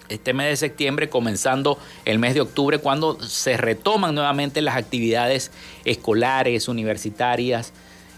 este 0.09 0.33
mes 0.33 0.47
de 0.47 0.57
septiembre, 0.57 1.09
comenzando 1.09 1.79
el 2.05 2.19
mes 2.19 2.33
de 2.33 2.41
octubre, 2.41 2.79
cuando 2.79 3.21
se 3.21 3.57
retoman 3.57 4.15
nuevamente 4.15 4.61
las 4.61 4.75
actividades 4.75 5.51
escolares, 5.85 6.67
universitarias 6.67 7.73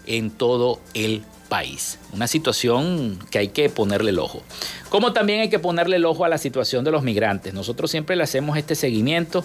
en 0.06 0.30
todo 0.30 0.80
el 0.94 1.24
país. 1.52 1.98
Una 2.14 2.26
situación 2.28 3.18
que 3.30 3.36
hay 3.36 3.48
que 3.48 3.68
ponerle 3.68 4.08
el 4.08 4.18
ojo. 4.18 4.42
Como 4.88 5.12
también 5.12 5.40
hay 5.40 5.50
que 5.50 5.58
ponerle 5.58 5.96
el 5.96 6.06
ojo 6.06 6.24
a 6.24 6.30
la 6.30 6.38
situación 6.38 6.82
de 6.82 6.90
los 6.90 7.02
migrantes. 7.02 7.52
Nosotros 7.52 7.90
siempre 7.90 8.16
le 8.16 8.22
hacemos 8.22 8.56
este 8.56 8.74
seguimiento 8.74 9.44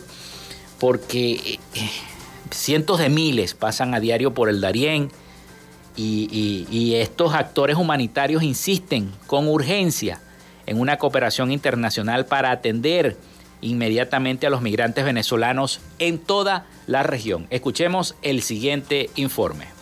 porque 0.80 1.34
eh, 1.34 1.90
cientos 2.50 3.00
de 3.00 3.10
miles 3.10 3.56
pasan 3.56 3.94
a 3.94 4.00
diario 4.00 4.34
por 4.34 4.48
el 4.48 4.62
Darién 4.62 5.12
y, 5.98 6.94
estos 6.96 7.34
actores 7.34 7.76
humanitarios 7.76 8.42
insisten 8.42 9.12
con 9.26 9.50
urgencia 9.50 10.22
en 10.66 10.80
una 10.80 10.98
cooperación 10.98 11.52
internacional 11.52 12.26
para 12.26 12.52
atender 12.52 13.18
inmediatamente 13.60 14.48
a 14.48 14.50
los 14.50 14.62
migrantes 14.62 15.04
venezolanos 15.04 15.82
en 16.00 16.20
toda 16.20 16.68
la 16.86 17.04
región. 17.04 17.48
Escuchemos 17.50 18.16
el 18.22 18.42
siguiente 18.44 19.10
informe. 19.16 19.77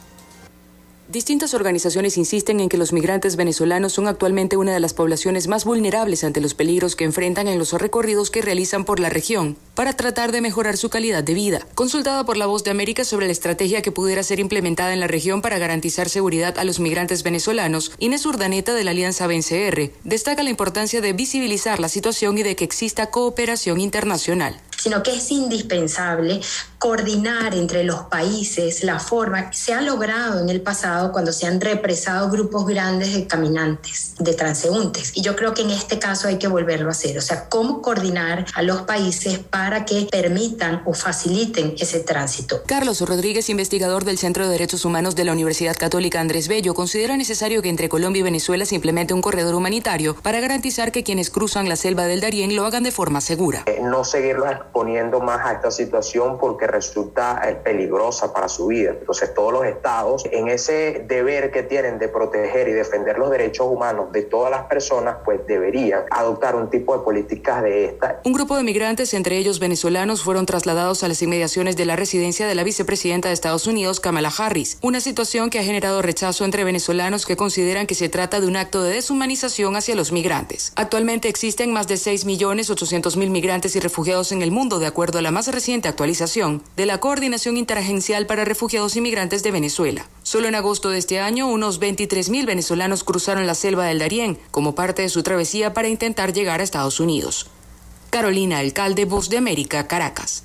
Distintas 1.16 1.54
organizaciones 1.54 2.18
insisten 2.18 2.60
en 2.60 2.68
que 2.68 2.76
los 2.76 2.92
migrantes 2.92 3.38
venezolanos 3.38 3.94
son 3.94 4.10
actualmente 4.10 4.58
una 4.58 4.74
de 4.74 4.82
las 4.82 4.94
poblaciones 4.94 5.48
más 5.48 5.64
vulnerables 5.64 6.26
ante 6.26 6.42
los 6.42 6.56
peligros 6.56 6.98
que 6.98 7.06
enfrentan 7.06 7.48
en 7.48 7.58
los 7.58 7.72
recorridos 7.72 8.30
que 8.30 8.42
realizan 8.42 8.84
por 8.84 9.00
la 9.00 9.10
región 9.10 9.56
para 9.76 9.94
tratar 9.94 10.34
de 10.34 10.42
mejorar 10.42 10.76
su 10.76 10.90
calidad 10.90 11.24
de 11.24 11.34
vida. 11.34 11.66
Consultada 11.74 12.26
por 12.26 12.36
La 12.36 12.48
Voz 12.48 12.66
de 12.66 12.72
América 12.72 13.06
sobre 13.06 13.28
la 13.28 13.32
estrategia 13.32 13.82
que 13.82 13.94
pudiera 13.94 14.24
ser 14.24 14.42
implementada 14.42 14.92
en 14.92 15.00
la 15.00 15.08
región 15.08 15.42
para 15.42 15.58
garantizar 15.58 16.10
seguridad 16.10 16.60
a 16.60 16.66
los 16.66 16.82
migrantes 16.82 17.24
venezolanos, 17.24 17.94
Inés 17.98 18.26
Urdaneta 18.26 18.74
de 18.74 18.84
la 18.84 18.92
Alianza 18.92 19.26
BNCR 19.26 19.92
destaca 20.04 20.44
la 20.44 20.50
importancia 20.50 21.00
de 21.00 21.14
visibilizar 21.14 21.80
la 21.80 21.88
situación 21.88 22.38
y 22.38 22.44
de 22.44 22.58
que 22.58 22.66
exista 22.66 23.10
cooperación 23.10 23.80
internacional 23.80 24.60
sino 24.86 25.02
que 25.02 25.16
es 25.16 25.32
indispensable 25.32 26.42
coordinar 26.78 27.56
entre 27.56 27.84
los 27.84 28.02
países 28.02 28.84
la 28.84 29.00
forma 29.00 29.50
que 29.50 29.58
se 29.58 29.74
ha 29.74 29.82
logrado 29.82 30.40
en 30.40 30.50
el 30.50 30.62
pasado 30.62 31.12
cuando 31.12 31.34
se 31.34 31.48
han 31.48 31.60
represado 31.60 32.30
grupos 32.30 32.68
grandes 32.68 33.16
de 33.16 33.26
caminantes, 33.26 34.14
de 34.20 34.36
transeúntes. 34.36 35.14
Y 35.16 35.24
yo 35.24 35.36
creo 35.36 35.56
que 35.56 35.64
en 35.64 35.72
este 35.72 35.98
caso 35.98 36.28
hay 36.28 36.38
que 36.38 36.48
volverlo 36.48 36.90
a 36.90 36.92
hacer. 36.92 37.18
O 37.18 37.22
sea, 37.22 37.50
cómo 37.50 37.82
coordinar 37.82 38.46
a 38.54 38.62
los 38.62 38.84
países 38.84 39.40
para 39.40 39.86
que 39.86 40.08
permitan 40.12 40.84
o 40.86 40.94
faciliten 40.94 41.74
ese 41.80 42.02
tránsito. 42.02 42.62
Carlos 42.68 43.02
Rodríguez, 43.02 43.50
investigador 43.50 44.06
del 44.06 44.20
Centro 44.20 44.46
de 44.46 44.52
Derechos 44.52 44.86
Humanos 44.86 45.16
de 45.16 45.24
la 45.24 45.32
Universidad 45.32 45.76
Católica 45.76 46.20
Andrés 46.20 46.48
Bello, 46.48 46.76
considera 46.76 47.18
necesario 47.18 47.64
que 47.64 47.70
entre 47.70 47.90
Colombia 47.90 48.20
y 48.20 48.24
Venezuela 48.24 48.68
se 48.68 48.76
implemente 48.76 49.16
un 49.16 49.24
corredor 49.24 49.56
humanitario 49.56 50.16
para 50.18 50.40
garantizar 50.42 50.92
que 50.92 51.04
quienes 51.04 51.32
cruzan 51.32 51.68
la 51.68 51.76
selva 51.76 52.06
del 52.06 52.22
Darién 52.22 52.56
lo 52.56 52.68
hagan 52.68 52.84
de 52.84 52.92
forma 52.92 53.20
segura. 53.20 53.64
Eh, 53.66 53.80
no 53.82 54.04
seguirlos 54.04 54.52
exponiendo 54.76 55.22
más 55.22 55.46
a 55.46 55.54
esta 55.54 55.72
situación 55.72 56.38
porque 56.38 56.68
resulta 56.68 57.42
eh, 57.48 57.56
peligrosa 57.56 58.34
para 58.34 58.50
su 58.50 58.68
vida. 58.68 58.92
Entonces 58.92 59.34
todos 59.34 59.54
los 59.54 59.66
estados 59.66 60.26
en 60.30 60.50
ese 60.50 61.06
deber 61.08 61.50
que 61.52 61.64
tienen 61.64 61.98
de 61.98 62.10
proteger 62.10 62.68
y 62.68 62.74
defender 62.74 63.18
los 63.18 63.32
derechos 63.32 63.68
humanos 63.68 64.12
de 64.12 64.24
todas 64.24 64.52
las 64.52 64.66
personas, 64.66 65.16
pues 65.24 65.40
deberían 65.48 66.02
adoptar 66.12 66.58
un 66.58 66.70
tipo 66.70 66.98
de 66.98 67.06
políticas 67.06 67.64
de 67.64 67.86
esta. 67.86 68.20
Un 68.26 68.34
grupo 68.34 68.58
de 68.58 68.64
migrantes, 68.64 69.14
entre 69.14 69.38
ellos 69.38 69.60
venezolanos, 69.60 70.24
fueron 70.24 70.46
trasladados 70.46 71.06
a 71.06 71.08
las 71.08 71.22
inmediaciones 71.22 71.78
de 71.78 71.86
la 71.86 71.96
residencia 71.96 72.46
de 72.46 72.56
la 72.56 72.64
vicepresidenta 72.64 73.30
de 73.30 73.34
Estados 73.34 73.68
Unidos, 73.68 74.02
Kamala 74.02 74.34
Harris, 74.38 74.78
una 74.82 75.00
situación 75.00 75.50
que 75.50 75.60
ha 75.60 75.64
generado 75.64 76.02
rechazo 76.02 76.44
entre 76.44 76.66
venezolanos 76.66 77.26
que 77.26 77.38
consideran 77.38 77.88
que 77.88 77.96
se 77.96 78.10
trata 78.10 78.42
de 78.42 78.48
un 78.48 78.58
acto 78.58 78.84
de 78.84 78.92
deshumanización 78.92 79.78
hacia 79.78 79.96
los 79.96 80.12
migrantes. 80.12 80.74
Actualmente 80.76 81.30
existen 81.30 81.72
más 81.72 81.88
de 81.88 81.96
6.800.000 81.96 83.30
migrantes 83.30 83.78
y 83.78 83.80
refugiados 83.80 84.34
en 84.34 84.42
el 84.42 84.52
mundo, 84.52 84.65
de 84.70 84.88
acuerdo 84.88 85.20
a 85.20 85.22
la 85.22 85.30
más 85.30 85.48
reciente 85.48 85.88
actualización 85.88 86.64
de 86.76 86.88
la 86.88 87.00
Coordinación 87.00 87.56
Interagencial 87.56 88.26
para 88.26 88.46
Refugiados 88.46 88.96
y 88.96 89.02
Migrantes 89.02 89.44
de 89.44 89.52
Venezuela. 89.52 90.10
Solo 90.24 90.48
en 90.48 90.56
agosto 90.56 90.90
de 90.90 90.98
este 90.98 91.20
año, 91.20 91.48
unos 91.48 91.80
23.000 91.80 92.46
venezolanos 92.46 93.04
cruzaron 93.04 93.46
la 93.46 93.54
selva 93.54 93.86
del 93.86 94.00
Darién 94.00 94.40
como 94.50 94.74
parte 94.74 95.04
de 95.04 95.10
su 95.10 95.22
travesía 95.22 95.74
para 95.74 95.88
intentar 95.88 96.34
llegar 96.34 96.62
a 96.62 96.64
Estados 96.64 97.00
Unidos. 97.00 97.48
Carolina 98.10 98.58
Alcalde, 98.58 99.06
Voz 99.06 99.30
de 99.30 99.38
América, 99.38 99.88
Caracas. 99.88 100.44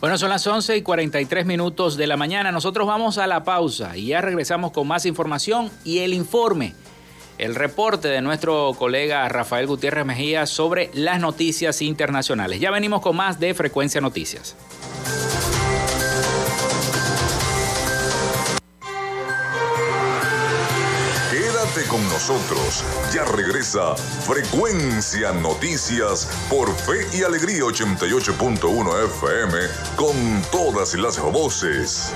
Bueno, 0.00 0.16
son 0.16 0.30
las 0.30 0.46
11 0.46 0.76
y 0.76 0.82
43 0.82 1.44
minutos 1.44 1.96
de 1.96 2.06
la 2.06 2.16
mañana. 2.16 2.52
Nosotros 2.52 2.86
vamos 2.86 3.18
a 3.18 3.26
la 3.26 3.42
pausa 3.42 3.96
y 3.96 4.06
ya 4.06 4.20
regresamos 4.20 4.70
con 4.70 4.86
más 4.86 5.06
información 5.06 5.72
y 5.82 5.98
el 5.98 6.14
informe, 6.14 6.74
el 7.36 7.56
reporte 7.56 8.06
de 8.06 8.22
nuestro 8.22 8.74
colega 8.78 9.28
Rafael 9.28 9.66
Gutiérrez 9.66 10.06
Mejía 10.06 10.46
sobre 10.46 10.90
las 10.94 11.18
noticias 11.20 11.82
internacionales. 11.82 12.60
Ya 12.60 12.70
venimos 12.70 13.00
con 13.00 13.16
más 13.16 13.40
de 13.40 13.54
Frecuencia 13.54 14.00
Noticias. 14.00 14.54
Con 21.86 22.02
nosotros. 22.08 22.84
Ya 23.12 23.24
regresa 23.24 23.94
Frecuencia 23.96 25.32
Noticias 25.32 26.28
por 26.50 26.74
Fe 26.74 27.06
y 27.12 27.22
Alegría 27.22 27.62
88.1 27.62 29.04
FM 29.04 29.58
con 29.96 30.42
todas 30.50 30.94
las 30.94 31.20
voces. 31.20 32.12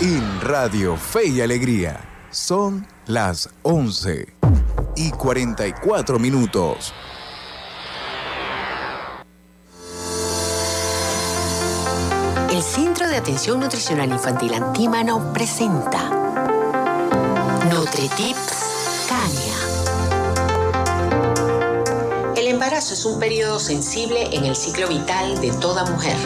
En 0.00 0.40
Radio 0.40 0.96
Fe 0.96 1.26
y 1.26 1.40
Alegría 1.40 2.00
son 2.30 2.86
las 3.06 3.48
11 3.62 4.34
y 4.96 5.10
44 5.10 6.18
minutos. 6.18 6.94
El 12.50 12.62
Centro 12.62 13.08
de 13.08 13.16
Atención 13.16 13.60
Nutricional 13.60 14.10
Infantil 14.10 14.54
Antímano 14.54 15.32
presenta 15.32 16.21
NutriTips 17.72 19.08
Cania. 19.08 19.54
El 22.36 22.46
embarazo 22.48 22.92
es 22.92 23.06
un 23.06 23.18
periodo 23.18 23.58
sensible 23.58 24.28
en 24.30 24.44
el 24.44 24.54
ciclo 24.54 24.88
vital 24.88 25.40
de 25.40 25.52
toda 25.52 25.86
mujer 25.86 26.16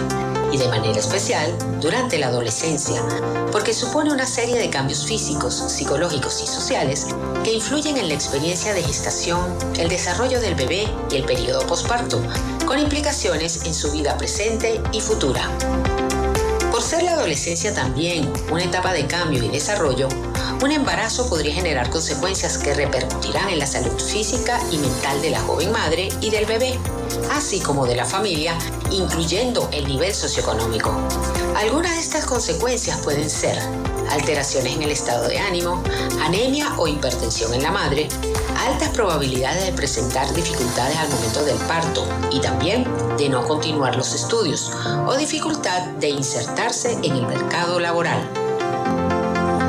y 0.52 0.58
de 0.58 0.66
manera 0.66 0.98
especial 0.98 1.56
durante 1.80 2.18
la 2.18 2.26
adolescencia, 2.28 3.00
porque 3.52 3.72
supone 3.74 4.12
una 4.12 4.26
serie 4.26 4.58
de 4.58 4.70
cambios 4.70 5.06
físicos, 5.06 5.54
psicológicos 5.54 6.42
y 6.42 6.48
sociales 6.48 7.06
que 7.44 7.52
influyen 7.52 7.96
en 7.96 8.08
la 8.08 8.14
experiencia 8.14 8.74
de 8.74 8.82
gestación, 8.82 9.56
el 9.78 9.88
desarrollo 9.88 10.40
del 10.40 10.56
bebé 10.56 10.88
y 11.12 11.14
el 11.14 11.24
periodo 11.24 11.64
posparto, 11.64 12.20
con 12.66 12.80
implicaciones 12.80 13.66
en 13.66 13.74
su 13.74 13.92
vida 13.92 14.18
presente 14.18 14.80
y 14.90 15.00
futura. 15.00 15.48
Adolescencia 17.26 17.74
también 17.74 18.32
una 18.52 18.62
etapa 18.62 18.92
de 18.92 19.08
cambio 19.08 19.42
y 19.42 19.48
desarrollo, 19.48 20.06
un 20.62 20.70
embarazo 20.70 21.28
podría 21.28 21.52
generar 21.54 21.90
consecuencias 21.90 22.56
que 22.56 22.72
repercutirán 22.72 23.48
en 23.48 23.58
la 23.58 23.66
salud 23.66 23.98
física 23.98 24.60
y 24.70 24.78
mental 24.78 25.20
de 25.20 25.30
la 25.30 25.40
joven 25.40 25.72
madre 25.72 26.08
y 26.20 26.30
del 26.30 26.46
bebé, 26.46 26.78
así 27.32 27.58
como 27.58 27.84
de 27.84 27.96
la 27.96 28.04
familia, 28.04 28.56
incluyendo 28.92 29.68
el 29.72 29.88
nivel 29.88 30.14
socioeconómico. 30.14 30.92
Algunas 31.56 31.96
de 31.96 32.00
estas 32.00 32.26
consecuencias 32.26 32.98
pueden 32.98 33.28
ser 33.28 33.58
alteraciones 34.08 34.76
en 34.76 34.82
el 34.82 34.92
estado 34.92 35.26
de 35.26 35.40
ánimo, 35.40 35.82
anemia 36.22 36.78
o 36.78 36.86
hipertensión 36.86 37.52
en 37.54 37.64
la 37.64 37.72
madre, 37.72 38.06
altas 38.66 38.90
probabilidades 38.90 39.64
de 39.64 39.72
presentar 39.72 40.32
dificultades 40.34 40.96
al 40.96 41.08
momento 41.08 41.44
del 41.44 41.56
parto 41.68 42.04
y 42.32 42.40
también 42.40 42.84
de 43.16 43.28
no 43.28 43.46
continuar 43.46 43.96
los 43.96 44.12
estudios 44.12 44.72
o 45.06 45.16
dificultad 45.16 45.82
de 46.00 46.08
insertarse 46.08 46.92
en 47.02 47.12
el 47.12 47.26
mercado 47.26 47.78
laboral. 47.78 48.28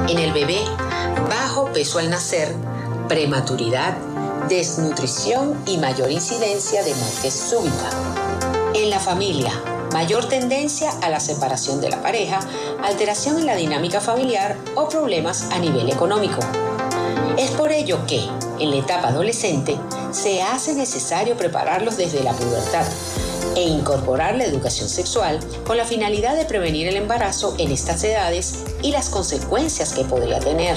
En 0.10 0.18
el 0.18 0.34
bebé, 0.34 0.60
bajo 1.30 1.72
peso 1.72 2.00
al 2.00 2.10
nacer, 2.10 2.56
prematuridad, 3.08 3.96
desnutrición 4.50 5.56
y 5.68 5.78
mayor 5.78 6.10
incidencia 6.10 6.84
de 6.84 6.96
muerte 6.96 7.30
súbita. 7.30 7.90
En 8.74 8.90
la 8.90 9.00
familia, 9.00 9.52
mayor 9.94 10.28
tendencia 10.28 10.92
a 11.02 11.10
la 11.10 11.20
separación 11.20 11.82
de 11.82 11.90
la 11.90 12.02
pareja, 12.02 12.40
alteración 12.84 13.38
en 13.38 13.46
la 13.46 13.56
dinámica 13.56 14.02
familiar 14.02 14.58
o 14.76 14.90
problemas 14.90 15.50
a 15.52 15.60
nivel 15.60 15.92
económico. 15.92 16.40
Es 17.38 17.52
por 17.52 17.72
ello 17.72 18.00
que, 18.08 18.28
en 18.60 18.72
la 18.72 18.78
etapa 18.78 19.10
adolescente, 19.10 19.78
se 20.12 20.42
hace 20.42 20.74
necesario 20.74 21.38
prepararlos 21.38 21.96
desde 21.96 22.24
la 22.24 22.34
pubertad 22.34 22.86
e 23.56 23.62
incorporar 23.62 24.36
la 24.36 24.46
educación 24.46 24.90
sexual 24.90 25.40
con 25.66 25.78
la 25.78 25.86
finalidad 25.86 26.36
de 26.36 26.46
prevenir 26.46 26.88
el 26.88 26.98
embarazo 26.98 27.54
en 27.60 27.72
estas 27.72 28.04
edades 28.04 28.64
y 28.82 28.92
las 28.92 29.10
consecuencias 29.10 29.94
que 29.94 30.04
podría 30.04 30.40
tener. 30.40 30.76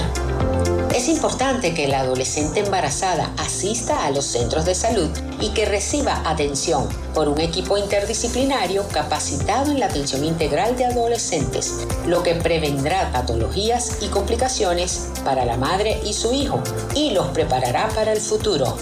Es 1.01 1.09
importante 1.09 1.73
que 1.73 1.87
la 1.87 2.01
adolescente 2.01 2.59
embarazada 2.59 3.33
asista 3.39 4.05
a 4.05 4.11
los 4.11 4.23
centros 4.23 4.65
de 4.65 4.75
salud 4.75 5.09
y 5.39 5.49
que 5.49 5.65
reciba 5.65 6.21
atención 6.29 6.87
por 7.15 7.27
un 7.27 7.41
equipo 7.41 7.75
interdisciplinario 7.75 8.87
capacitado 8.87 9.71
en 9.71 9.79
la 9.79 9.87
atención 9.87 10.23
integral 10.23 10.77
de 10.77 10.85
adolescentes, 10.85 11.87
lo 12.05 12.21
que 12.21 12.35
prevendrá 12.35 13.11
patologías 13.11 13.97
y 14.01 14.09
complicaciones 14.09 15.07
para 15.25 15.43
la 15.43 15.57
madre 15.57 15.99
y 16.05 16.13
su 16.13 16.33
hijo 16.33 16.61
y 16.93 17.09
los 17.09 17.25
preparará 17.29 17.89
para 17.95 18.13
el 18.13 18.21
futuro. 18.21 18.77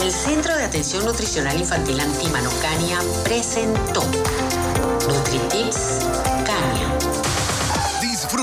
El 0.00 0.10
Centro 0.10 0.56
de 0.56 0.64
Atención 0.64 1.04
Nutricional 1.04 1.60
Infantil 1.60 2.00
Antímano 2.00 2.48
Cania 2.62 3.00
presentó 3.22 4.02
NutriTips. 5.06 6.25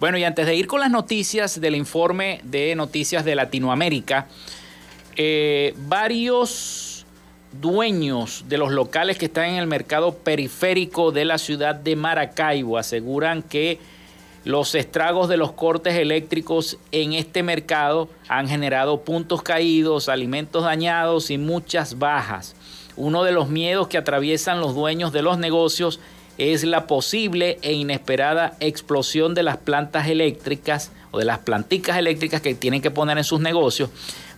Bueno, 0.00 0.18
y 0.18 0.24
antes 0.24 0.46
de 0.46 0.56
ir 0.56 0.66
con 0.66 0.80
las 0.80 0.90
noticias 0.90 1.60
del 1.60 1.76
informe 1.76 2.40
de 2.42 2.74
noticias 2.74 3.24
de 3.24 3.36
Latinoamérica, 3.36 4.26
eh, 5.16 5.74
varios 5.88 7.04
dueños 7.60 8.44
de 8.48 8.58
los 8.58 8.72
locales 8.72 9.18
que 9.18 9.26
están 9.26 9.46
en 9.50 9.56
el 9.56 9.66
mercado 9.66 10.14
periférico 10.14 11.12
de 11.12 11.24
la 11.24 11.38
ciudad 11.38 11.74
de 11.74 11.96
Maracaibo 11.96 12.78
aseguran 12.78 13.42
que 13.42 13.78
los 14.44 14.74
estragos 14.74 15.28
de 15.28 15.36
los 15.36 15.52
cortes 15.52 15.94
eléctricos 15.94 16.78
en 16.90 17.12
este 17.12 17.42
mercado 17.42 18.08
han 18.26 18.48
generado 18.48 19.02
puntos 19.02 19.42
caídos, 19.42 20.08
alimentos 20.08 20.64
dañados 20.64 21.30
y 21.30 21.38
muchas 21.38 21.98
bajas. 21.98 22.56
Uno 22.96 23.22
de 23.22 23.32
los 23.32 23.48
miedos 23.48 23.88
que 23.88 23.98
atraviesan 23.98 24.60
los 24.60 24.74
dueños 24.74 25.12
de 25.12 25.22
los 25.22 25.38
negocios 25.38 26.00
es 26.38 26.64
la 26.64 26.86
posible 26.86 27.58
e 27.62 27.72
inesperada 27.72 28.56
explosión 28.58 29.34
de 29.34 29.44
las 29.44 29.58
plantas 29.58 30.08
eléctricas 30.08 30.90
o 31.12 31.18
de 31.18 31.24
las 31.24 31.38
planticas 31.38 31.96
eléctricas 31.98 32.40
que 32.40 32.54
tienen 32.54 32.82
que 32.82 32.90
poner 32.90 33.18
en 33.18 33.24
sus 33.24 33.40
negocios 33.40 33.90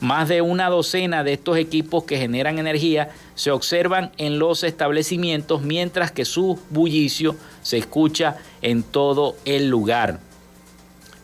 más 0.05 0.28
de 0.28 0.42
una 0.42 0.68
docena 0.68 1.24
de 1.24 1.32
estos 1.32 1.57
equipos 1.57 2.05
que 2.05 2.18
generan 2.18 2.59
energía 2.59 3.11
se 3.34 3.50
observan 3.50 4.12
en 4.18 4.38
los 4.38 4.62
establecimientos 4.62 5.62
mientras 5.62 6.12
que 6.12 6.24
su 6.24 6.61
bullicio 6.70 7.34
se 7.62 7.78
escucha 7.78 8.36
en 8.62 8.82
todo 8.82 9.36
el 9.44 9.68
lugar. 9.68 10.20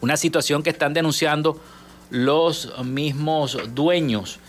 Una 0.00 0.16
situación 0.16 0.62
que 0.62 0.70
están 0.70 0.94
denunciando 0.94 1.60
los 2.10 2.72
mismos 2.84 3.58
dueños 3.74 4.40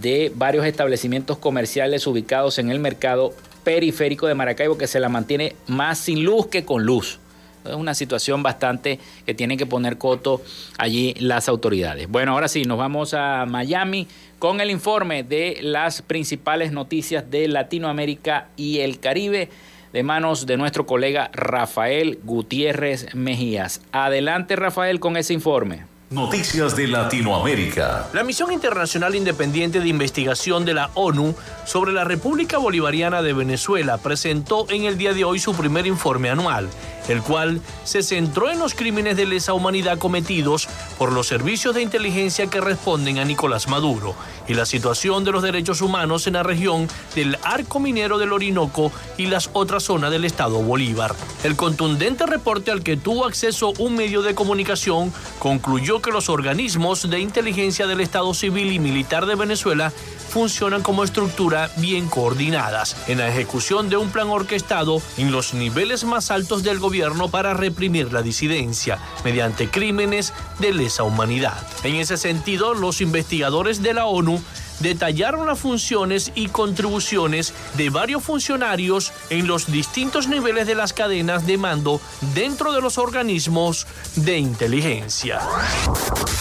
de 0.00 0.32
varios 0.34 0.64
establecimientos 0.64 1.38
comerciales 1.38 2.06
ubicados 2.06 2.58
en 2.58 2.70
el 2.70 2.78
mercado 2.78 3.34
periférico 3.64 4.26
de 4.26 4.34
Maracaibo 4.34 4.78
que 4.78 4.86
se 4.86 5.00
la 5.00 5.08
mantiene 5.08 5.56
más 5.66 5.98
sin 5.98 6.24
luz 6.24 6.46
que 6.46 6.64
con 6.64 6.84
luz. 6.84 7.18
Es 7.64 7.74
una 7.74 7.94
situación 7.94 8.42
bastante 8.42 8.98
que 9.26 9.34
tienen 9.34 9.58
que 9.58 9.66
poner 9.66 9.98
coto 9.98 10.42
allí 10.78 11.14
las 11.18 11.48
autoridades. 11.48 12.08
Bueno, 12.08 12.32
ahora 12.32 12.48
sí, 12.48 12.64
nos 12.64 12.78
vamos 12.78 13.14
a 13.14 13.46
Miami 13.46 14.06
con 14.38 14.60
el 14.60 14.70
informe 14.70 15.22
de 15.22 15.58
las 15.60 16.02
principales 16.02 16.72
noticias 16.72 17.30
de 17.30 17.48
Latinoamérica 17.48 18.48
y 18.56 18.78
el 18.78 18.98
Caribe 18.98 19.50
de 19.92 20.02
manos 20.02 20.46
de 20.46 20.56
nuestro 20.56 20.86
colega 20.86 21.30
Rafael 21.32 22.18
Gutiérrez 22.24 23.14
Mejías. 23.14 23.82
Adelante 23.92 24.56
Rafael 24.56 25.00
con 25.00 25.16
ese 25.16 25.34
informe. 25.34 25.84
Noticias 26.10 26.74
de 26.74 26.88
Latinoamérica. 26.88 28.08
La 28.12 28.24
Misión 28.24 28.50
Internacional 28.50 29.14
Independiente 29.14 29.78
de 29.78 29.88
Investigación 29.88 30.64
de 30.64 30.74
la 30.74 30.90
ONU 30.94 31.36
sobre 31.64 31.92
la 31.92 32.02
República 32.02 32.58
Bolivariana 32.58 33.22
de 33.22 33.32
Venezuela 33.32 33.96
presentó 33.96 34.68
en 34.70 34.86
el 34.86 34.98
día 34.98 35.14
de 35.14 35.22
hoy 35.22 35.38
su 35.38 35.54
primer 35.54 35.86
informe 35.86 36.28
anual, 36.28 36.68
el 37.08 37.22
cual 37.22 37.60
se 37.84 38.02
centró 38.02 38.50
en 38.50 38.58
los 38.58 38.74
crímenes 38.74 39.16
de 39.16 39.26
lesa 39.26 39.52
humanidad 39.52 39.98
cometidos 39.98 40.68
por 40.98 41.12
los 41.12 41.26
servicios 41.26 41.74
de 41.74 41.82
inteligencia 41.82 42.46
que 42.46 42.60
responden 42.60 43.18
a 43.18 43.24
Nicolás 43.24 43.68
Maduro 43.68 44.14
y 44.46 44.54
la 44.54 44.66
situación 44.66 45.24
de 45.24 45.32
los 45.32 45.42
derechos 45.42 45.80
humanos 45.80 46.26
en 46.26 46.34
la 46.34 46.42
región 46.42 46.88
del 47.14 47.38
arco 47.42 47.80
minero 47.80 48.18
del 48.18 48.32
Orinoco 48.32 48.92
y 49.16 49.26
las 49.26 49.50
otras 49.52 49.84
zonas 49.84 50.10
del 50.10 50.24
estado 50.24 50.62
Bolívar. 50.62 51.14
El 51.42 51.56
contundente 51.56 52.26
reporte 52.26 52.70
al 52.70 52.82
que 52.82 52.96
tuvo 52.96 53.26
acceso 53.26 53.72
un 53.78 53.96
medio 53.96 54.22
de 54.22 54.34
comunicación 54.34 55.12
concluyó 55.38 56.00
que 56.00 56.12
los 56.12 56.28
organismos 56.28 57.08
de 57.08 57.18
inteligencia 57.18 57.86
del 57.86 58.00
Estado 58.00 58.32
Civil 58.34 58.72
y 58.72 58.78
Militar 58.78 59.26
de 59.26 59.34
Venezuela 59.34 59.92
funcionan 60.30 60.82
como 60.82 61.02
estructura 61.02 61.70
bien 61.78 62.08
coordinadas 62.08 62.96
en 63.08 63.18
la 63.18 63.28
ejecución 63.28 63.88
de 63.88 63.96
un 63.96 64.10
plan 64.10 64.28
orquestado 64.28 65.02
en 65.16 65.32
los 65.32 65.54
niveles 65.54 66.04
más 66.04 66.30
altos 66.30 66.62
del 66.62 66.78
gobierno 66.78 66.99
para 67.30 67.54
reprimir 67.54 68.12
la 68.12 68.22
disidencia 68.22 68.98
mediante 69.24 69.70
crímenes 69.70 70.32
de 70.58 70.72
lesa 70.72 71.02
humanidad. 71.02 71.56
En 71.82 71.96
ese 71.96 72.16
sentido, 72.16 72.74
los 72.74 73.00
investigadores 73.00 73.82
de 73.82 73.94
la 73.94 74.06
ONU 74.06 74.40
detallaron 74.80 75.46
las 75.46 75.58
funciones 75.58 76.32
y 76.34 76.48
contribuciones 76.48 77.52
de 77.76 77.90
varios 77.90 78.22
funcionarios 78.22 79.12
en 79.28 79.46
los 79.46 79.70
distintos 79.70 80.26
niveles 80.26 80.66
de 80.66 80.74
las 80.74 80.92
cadenas 80.92 81.46
de 81.46 81.58
mando 81.58 82.00
dentro 82.34 82.72
de 82.72 82.80
los 82.80 82.98
organismos 82.98 83.86
de 84.16 84.38
inteligencia. 84.38 85.40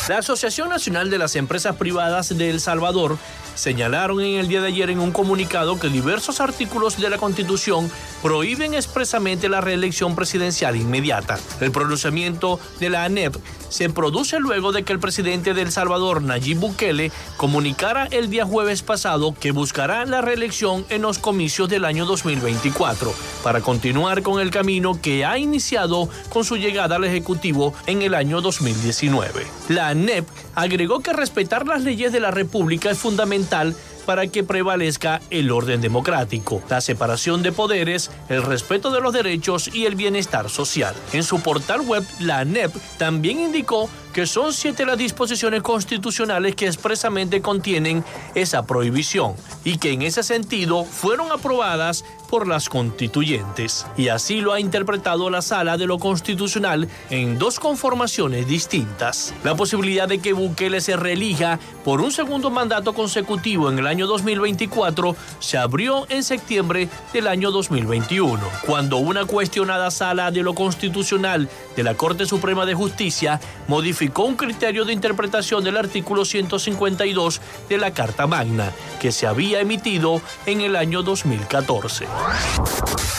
La 0.07 0.19
Asociación 0.19 0.69
Nacional 0.69 1.09
de 1.09 1.17
las 1.17 1.35
Empresas 1.35 1.75
Privadas 1.75 2.35
de 2.37 2.49
El 2.49 2.59
Salvador 2.59 3.17
señalaron 3.55 4.21
en 4.21 4.39
el 4.39 4.47
día 4.47 4.61
de 4.61 4.67
ayer 4.67 4.89
en 4.89 4.99
un 4.99 5.11
comunicado 5.11 5.79
que 5.79 5.89
diversos 5.89 6.39
artículos 6.39 6.99
de 6.99 7.09
la 7.09 7.17
Constitución 7.17 7.91
prohíben 8.21 8.73
expresamente 8.73 9.49
la 9.49 9.61
reelección 9.61 10.15
presidencial 10.15 10.75
inmediata. 10.75 11.39
El 11.59 11.71
pronunciamiento 11.71 12.59
de 12.79 12.89
la 12.89 13.03
ANEP 13.03 13.35
se 13.69 13.89
produce 13.89 14.39
luego 14.39 14.71
de 14.71 14.83
que 14.83 14.93
el 14.93 14.99
presidente 14.99 15.53
de 15.53 15.61
El 15.61 15.71
Salvador, 15.71 16.21
Nayib 16.21 16.59
Bukele, 16.59 17.11
comunicara 17.37 18.07
el 18.11 18.29
día 18.29 18.45
jueves 18.45 18.81
pasado 18.81 19.33
que 19.39 19.51
buscará 19.51 20.05
la 20.05 20.21
reelección 20.21 20.85
en 20.89 21.03
los 21.03 21.19
comicios 21.19 21.69
del 21.69 21.85
año 21.85 22.05
2024 22.05 23.13
para 23.43 23.61
continuar 23.61 24.21
con 24.23 24.41
el 24.41 24.51
camino 24.51 24.99
que 25.01 25.25
ha 25.25 25.37
iniciado 25.37 26.09
con 26.29 26.43
su 26.43 26.57
llegada 26.57 26.97
al 26.97 27.05
Ejecutivo 27.05 27.73
en 27.85 28.01
el 28.01 28.13
año 28.13 28.41
2019. 28.41 29.45
La 29.69 29.89
ANEP 29.89 30.27
agregó 30.55 30.99
que 30.99 31.13
respetar 31.13 31.67
las 31.67 31.83
leyes 31.83 32.11
de 32.11 32.19
la 32.19 32.31
República 32.31 32.91
es 32.91 32.97
fundamental 32.97 33.75
para 34.09 34.25
que 34.25 34.43
prevalezca 34.43 35.21
el 35.29 35.51
orden 35.51 35.81
democrático, 35.81 36.63
la 36.67 36.81
separación 36.81 37.43
de 37.43 37.51
poderes, 37.51 38.09
el 38.27 38.41
respeto 38.41 38.89
de 38.89 39.01
los 39.01 39.13
derechos 39.13 39.69
y 39.71 39.85
el 39.85 39.93
bienestar 39.93 40.49
social. 40.49 40.95
En 41.13 41.21
su 41.21 41.41
portal 41.41 41.81
web, 41.81 42.03
la 42.19 42.39
ANEP 42.39 42.75
también 42.97 43.39
indicó 43.39 43.87
que 44.11 44.25
son 44.25 44.51
siete 44.51 44.83
las 44.83 44.97
disposiciones 44.97 45.61
constitucionales 45.61 46.55
que 46.55 46.65
expresamente 46.65 47.43
contienen 47.43 48.03
esa 48.33 48.65
prohibición 48.65 49.35
y 49.63 49.77
que 49.77 49.91
en 49.91 50.01
ese 50.01 50.23
sentido 50.23 50.85
fueron 50.85 51.31
aprobadas 51.31 52.03
por 52.29 52.47
las 52.47 52.69
constituyentes. 52.69 53.85
Y 53.97 54.09
así 54.09 54.41
lo 54.41 54.53
ha 54.53 54.59
interpretado 54.59 55.29
la 55.29 55.41
Sala 55.41 55.77
de 55.77 55.87
lo 55.87 55.97
Constitucional 55.97 56.87
en 57.09 57.37
dos 57.39 57.59
conformaciones 57.59 58.47
distintas. 58.47 59.33
La 59.43 59.55
posibilidad 59.55 60.07
de 60.07 60.19
que 60.19 60.33
Bukele 60.33 60.81
se 60.81 60.95
reelija 60.95 61.59
por 61.83 62.01
un 62.01 62.11
segundo 62.11 62.49
mandato 62.49 62.93
consecutivo 62.93 63.69
en 63.69 63.79
el 63.79 63.87
año 63.87 64.07
2024 64.07 65.15
se 65.39 65.57
abrió 65.57 66.05
en 66.09 66.23
septiembre 66.23 66.89
del 67.13 67.27
año 67.27 67.51
2021, 67.51 68.39
cuando 68.65 68.97
una 68.97 69.25
cuestionada 69.25 69.91
Sala 69.91 70.31
de 70.31 70.43
lo 70.43 70.53
Constitucional 70.53 71.49
de 71.75 71.83
la 71.83 71.95
Corte 71.95 72.25
Suprema 72.25 72.65
de 72.65 72.73
Justicia 72.73 73.39
modificó 73.67 74.23
un 74.23 74.35
criterio 74.35 74.85
de 74.85 74.93
interpretación 74.93 75.63
del 75.63 75.77
artículo 75.77 76.25
152 76.25 77.41
de 77.69 77.77
la 77.77 77.91
Carta 77.91 78.27
Magna, 78.27 78.71
que 78.99 79.11
se 79.11 79.27
había 79.27 79.59
emitido 79.59 80.21
en 80.45 80.61
el 80.61 80.75
año 80.75 81.01
2014. 81.01 82.05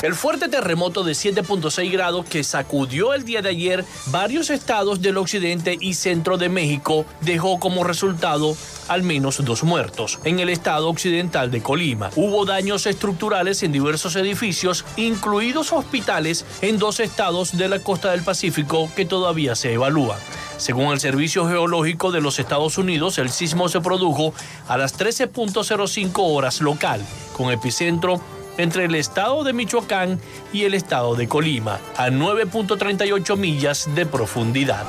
El 0.03 0.15
fuerte 0.15 0.49
terremoto 0.49 1.05
de 1.05 1.13
7.6 1.13 1.93
grados 1.93 2.25
que 2.25 2.43
sacudió 2.43 3.13
el 3.13 3.25
día 3.25 3.43
de 3.43 3.51
ayer 3.51 3.85
varios 4.07 4.49
estados 4.49 5.03
del 5.03 5.19
occidente 5.19 5.77
y 5.79 5.93
centro 5.93 6.39
de 6.39 6.49
México 6.49 7.05
dejó 7.21 7.61
como 7.61 7.85
resultado 7.85 8.57
al 8.89 9.03
menos 9.03 9.45
dos 9.45 9.63
muertos. 9.63 10.19
En 10.25 10.41
el 10.41 10.49
estado 10.49 10.89
occidental 10.89 11.51
de 11.51 11.63
Colima 11.63 12.11
hubo 12.17 12.47
daños 12.47 12.87
estructurales 12.87 13.63
en 13.63 13.73
diversos 13.73 14.17
edificios, 14.17 14.87
incluidos 14.97 15.71
hospitales 15.71 16.47
en 16.63 16.79
dos 16.79 16.99
estados 16.99 17.57
de 17.57 17.69
la 17.69 17.79
costa 17.81 18.11
del 18.13 18.23
Pacífico 18.23 18.91
que 18.97 19.05
todavía 19.05 19.55
se 19.55 19.75
evalúan. 19.75 20.19
Según 20.57 20.93
el 20.93 21.01
Servicio 21.01 21.47
Geológico 21.47 22.11
de 22.11 22.21
los 22.21 22.39
Estados 22.39 22.79
Unidos, 22.79 23.19
el 23.19 23.31
sismo 23.31 23.69
se 23.69 23.81
produjo 23.81 24.35
a 24.67 24.77
las 24.77 24.99
13.05 24.99 26.13
horas 26.17 26.61
local, 26.61 27.05
con 27.37 27.51
epicentro 27.51 28.21
entre 28.59 28.85
el 28.85 28.95
estado 28.95 29.45
de 29.45 29.53
Michoacán 29.53 30.21
y 30.53 30.65
el 30.65 30.75
estado 30.75 31.15
de 31.15 31.29
Colima, 31.29 31.79
a 31.97 32.09
9.38 32.09 33.37
millas 33.37 33.89
de 33.95 34.07
profundidad. 34.07 34.85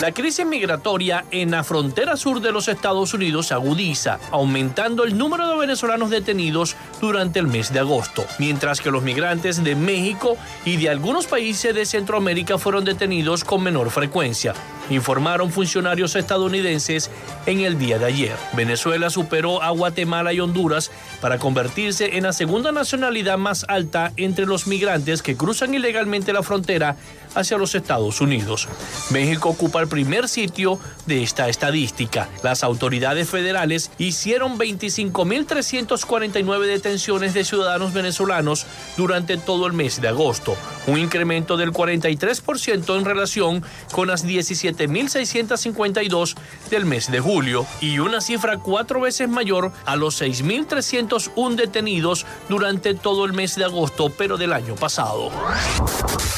La 0.00 0.12
crisis 0.12 0.44
migratoria 0.44 1.24
en 1.30 1.52
la 1.52 1.64
frontera 1.64 2.18
sur 2.18 2.42
de 2.42 2.52
los 2.52 2.68
Estados 2.68 3.14
Unidos 3.14 3.50
agudiza, 3.50 4.18
aumentando 4.30 5.04
el 5.04 5.16
número 5.16 5.48
de 5.48 5.56
venezolanos 5.56 6.10
detenidos 6.10 6.76
durante 7.00 7.38
el 7.38 7.46
mes 7.46 7.72
de 7.72 7.80
agosto, 7.80 8.26
mientras 8.38 8.82
que 8.82 8.90
los 8.90 9.02
migrantes 9.02 9.64
de 9.64 9.74
México 9.74 10.36
y 10.66 10.76
de 10.76 10.90
algunos 10.90 11.26
países 11.26 11.74
de 11.74 11.86
Centroamérica 11.86 12.58
fueron 12.58 12.84
detenidos 12.84 13.42
con 13.42 13.62
menor 13.62 13.90
frecuencia, 13.90 14.52
informaron 14.90 15.50
funcionarios 15.50 16.16
estadounidenses 16.16 17.10
en 17.46 17.60
el 17.60 17.78
día 17.78 17.98
de 17.98 18.06
ayer. 18.06 18.36
Venezuela 18.54 19.10
superó 19.10 19.62
a 19.62 19.70
Guatemala 19.70 20.32
y 20.32 20.40
Honduras 20.40 20.90
para 21.20 21.38
convertirse 21.38 22.16
en 22.16 22.24
la 22.24 22.32
segunda 22.32 22.72
nacionalidad 22.72 23.38
más 23.38 23.64
alta 23.68 24.12
entre 24.16 24.46
los 24.46 24.66
migrantes 24.66 25.22
que 25.22 25.36
cruzan 25.36 25.74
ilegalmente 25.74 26.32
la 26.32 26.42
frontera 26.42 26.96
hacia 27.36 27.58
los 27.58 27.76
Estados 27.76 28.20
Unidos. 28.20 28.68
México 29.10 29.50
ocupa 29.50 29.80
el 29.80 29.88
primer 29.88 30.28
sitio 30.28 30.78
de 31.06 31.22
esta 31.22 31.48
estadística. 31.48 32.28
Las 32.42 32.64
autoridades 32.64 33.28
federales 33.28 33.92
hicieron 33.98 34.58
25.349 34.58 36.66
detenciones 36.66 37.34
de 37.34 37.44
ciudadanos 37.44 37.92
venezolanos 37.92 38.66
durante 38.96 39.36
todo 39.36 39.66
el 39.66 39.74
mes 39.74 40.00
de 40.00 40.08
agosto, 40.08 40.56
un 40.86 40.98
incremento 40.98 41.56
del 41.56 41.72
43% 41.72 42.96
en 42.96 43.04
relación 43.04 43.64
con 43.92 44.08
las 44.08 44.26
17.652 44.26 46.34
del 46.70 46.86
mes 46.86 47.10
de 47.10 47.20
julio 47.20 47.66
y 47.80 47.98
una 47.98 48.20
cifra 48.20 48.58
cuatro 48.58 49.00
veces 49.00 49.28
mayor 49.28 49.72
a 49.84 49.96
los 49.96 50.22
6.301 50.22 51.54
detenidos 51.54 52.26
durante 52.48 52.94
todo 52.94 53.24
el 53.24 53.32
mes 53.32 53.56
de 53.56 53.64
agosto, 53.64 54.10
pero 54.10 54.36
del 54.36 54.52
año 54.52 54.74
pasado. 54.74 55.30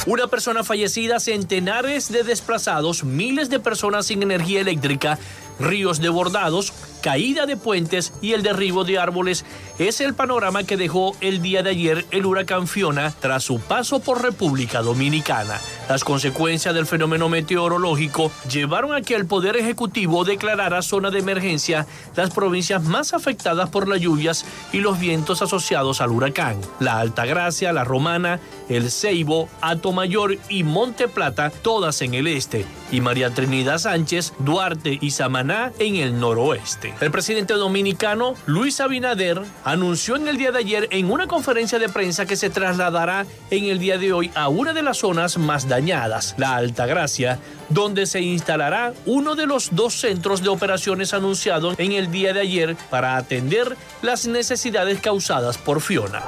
Una 0.06 0.26
persona 0.26 0.64
falleció 0.64 0.87
centenares 1.24 2.10
de 2.10 2.22
desplazados, 2.22 3.04
miles 3.04 3.50
de 3.50 3.60
personas 3.60 4.06
sin 4.06 4.22
energía 4.22 4.60
eléctrica, 4.60 5.18
ríos 5.58 6.00
desbordados, 6.00 6.72
caída 7.02 7.46
de 7.46 7.56
puentes 7.56 8.12
y 8.20 8.32
el 8.32 8.42
derribo 8.42 8.84
de 8.84 8.98
árboles 8.98 9.44
es 9.78 10.00
el 10.00 10.14
panorama 10.14 10.64
que 10.64 10.76
dejó 10.76 11.16
el 11.20 11.40
día 11.40 11.62
de 11.62 11.70
ayer 11.70 12.06
el 12.10 12.26
huracán 12.26 12.66
Fiona 12.66 13.12
tras 13.20 13.44
su 13.44 13.60
paso 13.60 14.00
por 14.00 14.22
República 14.22 14.82
Dominicana. 14.82 15.60
Las 15.88 16.04
consecuencias 16.04 16.74
del 16.74 16.86
fenómeno 16.86 17.28
meteorológico 17.28 18.30
llevaron 18.50 18.94
a 18.94 19.02
que 19.02 19.14
el 19.14 19.26
Poder 19.26 19.56
Ejecutivo 19.56 20.24
declarara 20.24 20.82
zona 20.82 21.10
de 21.10 21.20
emergencia 21.20 21.86
las 22.16 22.30
provincias 22.30 22.82
más 22.82 23.14
afectadas 23.14 23.70
por 23.70 23.88
las 23.88 24.00
lluvias 24.00 24.44
y 24.72 24.78
los 24.78 24.98
vientos 24.98 25.40
asociados 25.40 26.00
al 26.00 26.10
huracán. 26.10 26.60
La 26.80 26.98
Altagracia, 26.98 27.72
La 27.72 27.84
Romana, 27.84 28.40
El 28.68 28.90
Ceibo, 28.90 29.48
Mayor 29.94 30.36
y 30.48 30.64
Monte 30.64 31.08
Plata, 31.08 31.50
todas 31.50 32.02
en 32.02 32.14
el 32.14 32.26
este, 32.26 32.66
y 32.92 33.00
María 33.00 33.32
Trinidad 33.32 33.78
Sánchez, 33.78 34.34
Duarte 34.38 34.98
y 35.00 35.12
Samaná 35.12 35.47
en 35.50 35.96
el 35.96 36.20
noroeste. 36.20 36.94
El 37.00 37.10
presidente 37.10 37.54
dominicano 37.54 38.34
Luis 38.46 38.80
Abinader 38.80 39.40
anunció 39.64 40.16
en 40.16 40.28
el 40.28 40.36
día 40.36 40.52
de 40.52 40.58
ayer 40.58 40.88
en 40.90 41.10
una 41.10 41.26
conferencia 41.26 41.78
de 41.78 41.88
prensa 41.88 42.26
que 42.26 42.36
se 42.36 42.50
trasladará 42.50 43.24
en 43.50 43.64
el 43.64 43.78
día 43.78 43.96
de 43.96 44.12
hoy 44.12 44.30
a 44.34 44.48
una 44.48 44.72
de 44.72 44.82
las 44.82 44.98
zonas 44.98 45.38
más 45.38 45.66
dañadas, 45.66 46.34
la 46.36 46.56
Altagracia, 46.56 47.38
donde 47.68 48.06
se 48.06 48.20
instalará 48.20 48.92
uno 49.06 49.34
de 49.34 49.46
los 49.46 49.74
dos 49.74 49.94
centros 49.94 50.42
de 50.42 50.48
operaciones 50.48 51.14
anunciados 51.14 51.78
en 51.78 51.92
el 51.92 52.10
día 52.10 52.32
de 52.32 52.40
ayer 52.40 52.76
para 52.90 53.16
atender 53.16 53.76
las 54.02 54.26
necesidades 54.26 55.00
causadas 55.00 55.58
por 55.58 55.80
Fiona. 55.80 56.22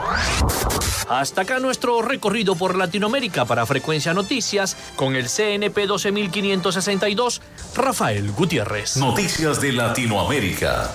Hasta 1.09 1.43
acá 1.43 1.59
nuestro 1.59 2.03
recorrido 2.03 2.55
por 2.55 2.76
Latinoamérica 2.76 3.45
para 3.45 3.66
Frecuencia 3.66 4.14
Noticias 4.14 4.76
con 4.95 5.16
el 5.16 5.28
CNP 5.28 5.86
12562, 5.86 7.43
Rafael 7.74 8.30
Gutiérrez. 8.32 8.97
Noticias 8.97 9.61
de 9.61 9.72
Latinoamérica. 9.72 10.91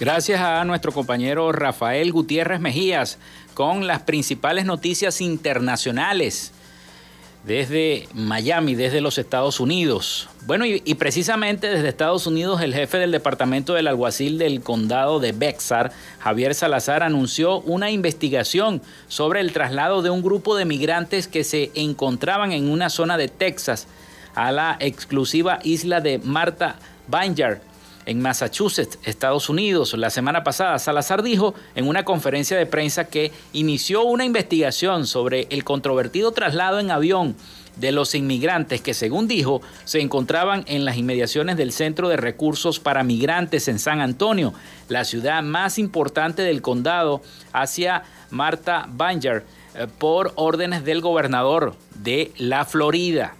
Gracias 0.00 0.40
a 0.40 0.64
nuestro 0.64 0.92
compañero 0.92 1.52
Rafael 1.52 2.10
Gutiérrez 2.10 2.58
Mejías 2.58 3.18
con 3.52 3.86
las 3.86 4.00
principales 4.00 4.64
noticias 4.64 5.20
internacionales 5.20 6.52
desde 7.44 8.08
Miami, 8.14 8.74
desde 8.74 9.02
los 9.02 9.18
Estados 9.18 9.60
Unidos. 9.60 10.30
Bueno, 10.46 10.64
y, 10.64 10.94
precisamente 10.94 11.66
desde 11.66 11.90
Estados 11.90 12.26
Unidos, 12.26 12.62
el 12.62 12.72
jefe 12.72 12.96
del 12.96 13.12
Departamento 13.12 13.74
del 13.74 13.88
Alguacil 13.88 14.38
del 14.38 14.62
Condado 14.62 15.20
de 15.20 15.32
Bexar, 15.32 15.92
Javier 16.18 16.54
Salazar, 16.54 17.02
anunció 17.02 17.60
una 17.60 17.90
investigación 17.90 18.80
sobre 19.06 19.40
el 19.40 19.52
traslado 19.52 20.00
de 20.00 20.08
un 20.08 20.22
grupo 20.22 20.56
de 20.56 20.64
migrantes 20.64 21.28
que 21.28 21.44
se 21.44 21.72
encontraban 21.74 22.52
en 22.52 22.70
una 22.70 22.88
zona 22.88 23.18
de 23.18 23.28
Texas 23.28 23.86
a 24.34 24.50
la 24.50 24.78
exclusiva 24.80 25.58
isla 25.62 26.00
de 26.00 26.20
Marta 26.20 26.76
Vineyard 27.06 27.69
en 28.10 28.20
Massachusetts, 28.20 28.98
Estados 29.04 29.48
Unidos. 29.48 29.94
La 29.94 30.10
semana 30.10 30.42
pasada, 30.42 30.80
Salazar 30.80 31.22
dijo 31.22 31.54
en 31.76 31.86
una 31.86 32.04
conferencia 32.04 32.58
de 32.58 32.66
prensa 32.66 33.04
que 33.04 33.30
inició 33.52 34.02
una 34.02 34.24
investigación 34.24 35.06
sobre 35.06 35.46
el 35.50 35.62
controvertido 35.62 36.32
traslado 36.32 36.80
en 36.80 36.90
avión 36.90 37.36
de 37.76 37.92
los 37.92 38.16
inmigrantes 38.16 38.80
que, 38.80 38.94
según 38.94 39.28
dijo, 39.28 39.62
se 39.84 40.00
encontraban 40.00 40.64
en 40.66 40.84
las 40.84 40.96
inmediaciones 40.96 41.56
del 41.56 41.70
Centro 41.70 42.08
de 42.08 42.16
Recursos 42.16 42.80
para 42.80 43.04
Migrantes 43.04 43.68
en 43.68 43.78
San 43.78 44.00
Antonio, 44.00 44.54
la 44.88 45.04
ciudad 45.04 45.44
más 45.44 45.78
importante 45.78 46.42
del 46.42 46.62
condado, 46.62 47.22
hacia 47.52 48.02
Marta 48.30 48.86
Banger, 48.88 49.46
eh, 49.76 49.86
por 49.98 50.32
órdenes 50.34 50.84
del 50.84 51.00
gobernador 51.00 51.76
de 51.94 52.32
la 52.38 52.64
Florida, 52.64 53.36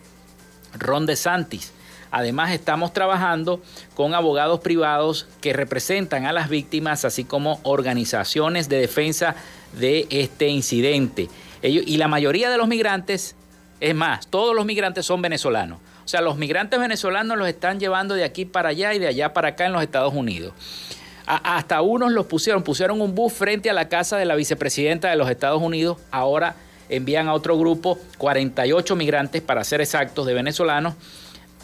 Ron 0.79 1.07
DeSantis. 1.07 1.73
Además, 2.11 2.51
estamos 2.53 2.93
trabajando 2.93 3.61
con 3.95 4.15
abogados 4.15 4.61
privados 4.61 5.27
que 5.41 5.53
representan 5.53 6.27
a 6.27 6.33
las 6.33 6.49
víctimas, 6.49 7.05
así 7.05 7.25
como 7.25 7.61
organizaciones 7.63 8.69
de 8.69 8.81
defensa 8.81 9.37
de 9.73 10.07
este 10.11 10.49
incidente. 10.49 11.29
y 11.63 11.97
la 11.99 12.09
mayoría 12.09 12.51
de 12.51 12.57
los 12.57 12.69
migrantes, 12.69 13.37
es 13.81 13.95
más, 13.95 14.27
todos 14.27 14.55
los 14.55 14.65
migrantes 14.65 15.07
son 15.07 15.23
venezolanos. 15.23 15.79
O 16.05 16.09
sea, 16.11 16.23
los 16.23 16.37
migrantes 16.37 16.81
venezolanos 16.81 17.39
los 17.39 17.47
están 17.47 17.79
llevando 17.79 18.15
de 18.15 18.25
aquí 18.25 18.45
para 18.45 18.71
allá 18.71 18.95
y 18.95 18.99
de 18.99 19.07
allá 19.07 19.33
para 19.33 19.51
acá 19.51 19.67
en 19.67 19.73
los 19.73 19.81
Estados 19.81 20.13
Unidos. 20.13 20.55
hasta 21.27 21.81
unos 21.81 22.11
los 22.11 22.27
pusieron, 22.27 22.65
pusieron 22.65 23.01
un 23.01 23.15
bus 23.15 23.33
frente 23.33 23.71
a 23.71 23.73
la 23.73 23.89
casa 23.89 24.17
de 24.17 24.25
la 24.25 24.35
vicepresidenta 24.35 25.09
de 25.09 25.15
los 25.15 25.31
Estados 25.31 25.63
Unidos. 25.63 25.99
Ahora 26.11 26.57
envían 26.89 27.29
a 27.29 27.35
otro 27.35 27.57
grupo, 27.57 27.97
48 28.19 28.97
migrantes, 28.97 29.41
para 29.41 29.63
ser 29.63 29.81
exactos, 29.81 30.27
de 30.27 30.35
venezolanos, 30.35 30.95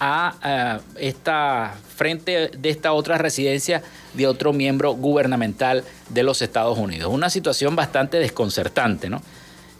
a 0.01 0.80
esta 0.99 1.74
frente 1.94 2.49
de 2.49 2.70
esta 2.70 2.92
otra 2.92 3.18
residencia 3.18 3.82
de 4.14 4.26
otro 4.26 4.53
miembro 4.53 4.92
gubernamental 4.92 5.84
de 6.11 6.22
los 6.22 6.42
Estados 6.42 6.78
Unidos. 6.78 7.12
Una 7.12 7.30
situación 7.30 7.76
bastante 7.76 8.18
desconcertante, 8.18 9.09
¿no? 9.09 9.22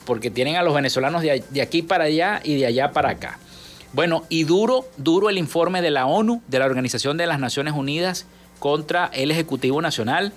Porque 0.05 0.31
tienen 0.31 0.57
a 0.57 0.63
los 0.63 0.75
venezolanos 0.75 1.23
de, 1.23 1.45
de 1.51 1.63
aquí 1.63 1.83
para 1.83 2.05
allá 2.05 2.41
y 2.43 2.57
de 2.57 2.67
allá 2.67 2.93
para 2.93 3.11
acá. 3.11 3.39
Bueno, 3.93 4.25
y 4.29 4.45
duro, 4.45 4.87
duro 4.97 5.31
el 5.31 5.39
informe 5.39 5.83
de 5.83 5.91
la 5.91 6.07
ONU, 6.07 6.43
de 6.49 6.59
la 6.59 6.67
Organización 6.67 7.17
de 7.17 7.27
las 7.27 7.39
Naciones 7.39 7.75
Unidas, 7.75 8.27
contra 8.59 9.11
el 9.13 9.31
Ejecutivo 9.31 9.83
Nacional. 9.83 10.33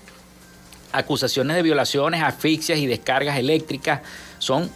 Acusaciones 0.91 1.55
de 1.55 1.61
violaciones, 1.61 2.23
asfixias 2.23 2.79
y 2.79 2.87
descargas 2.87 3.37
eléctricas 3.37 4.01
son 4.39 4.69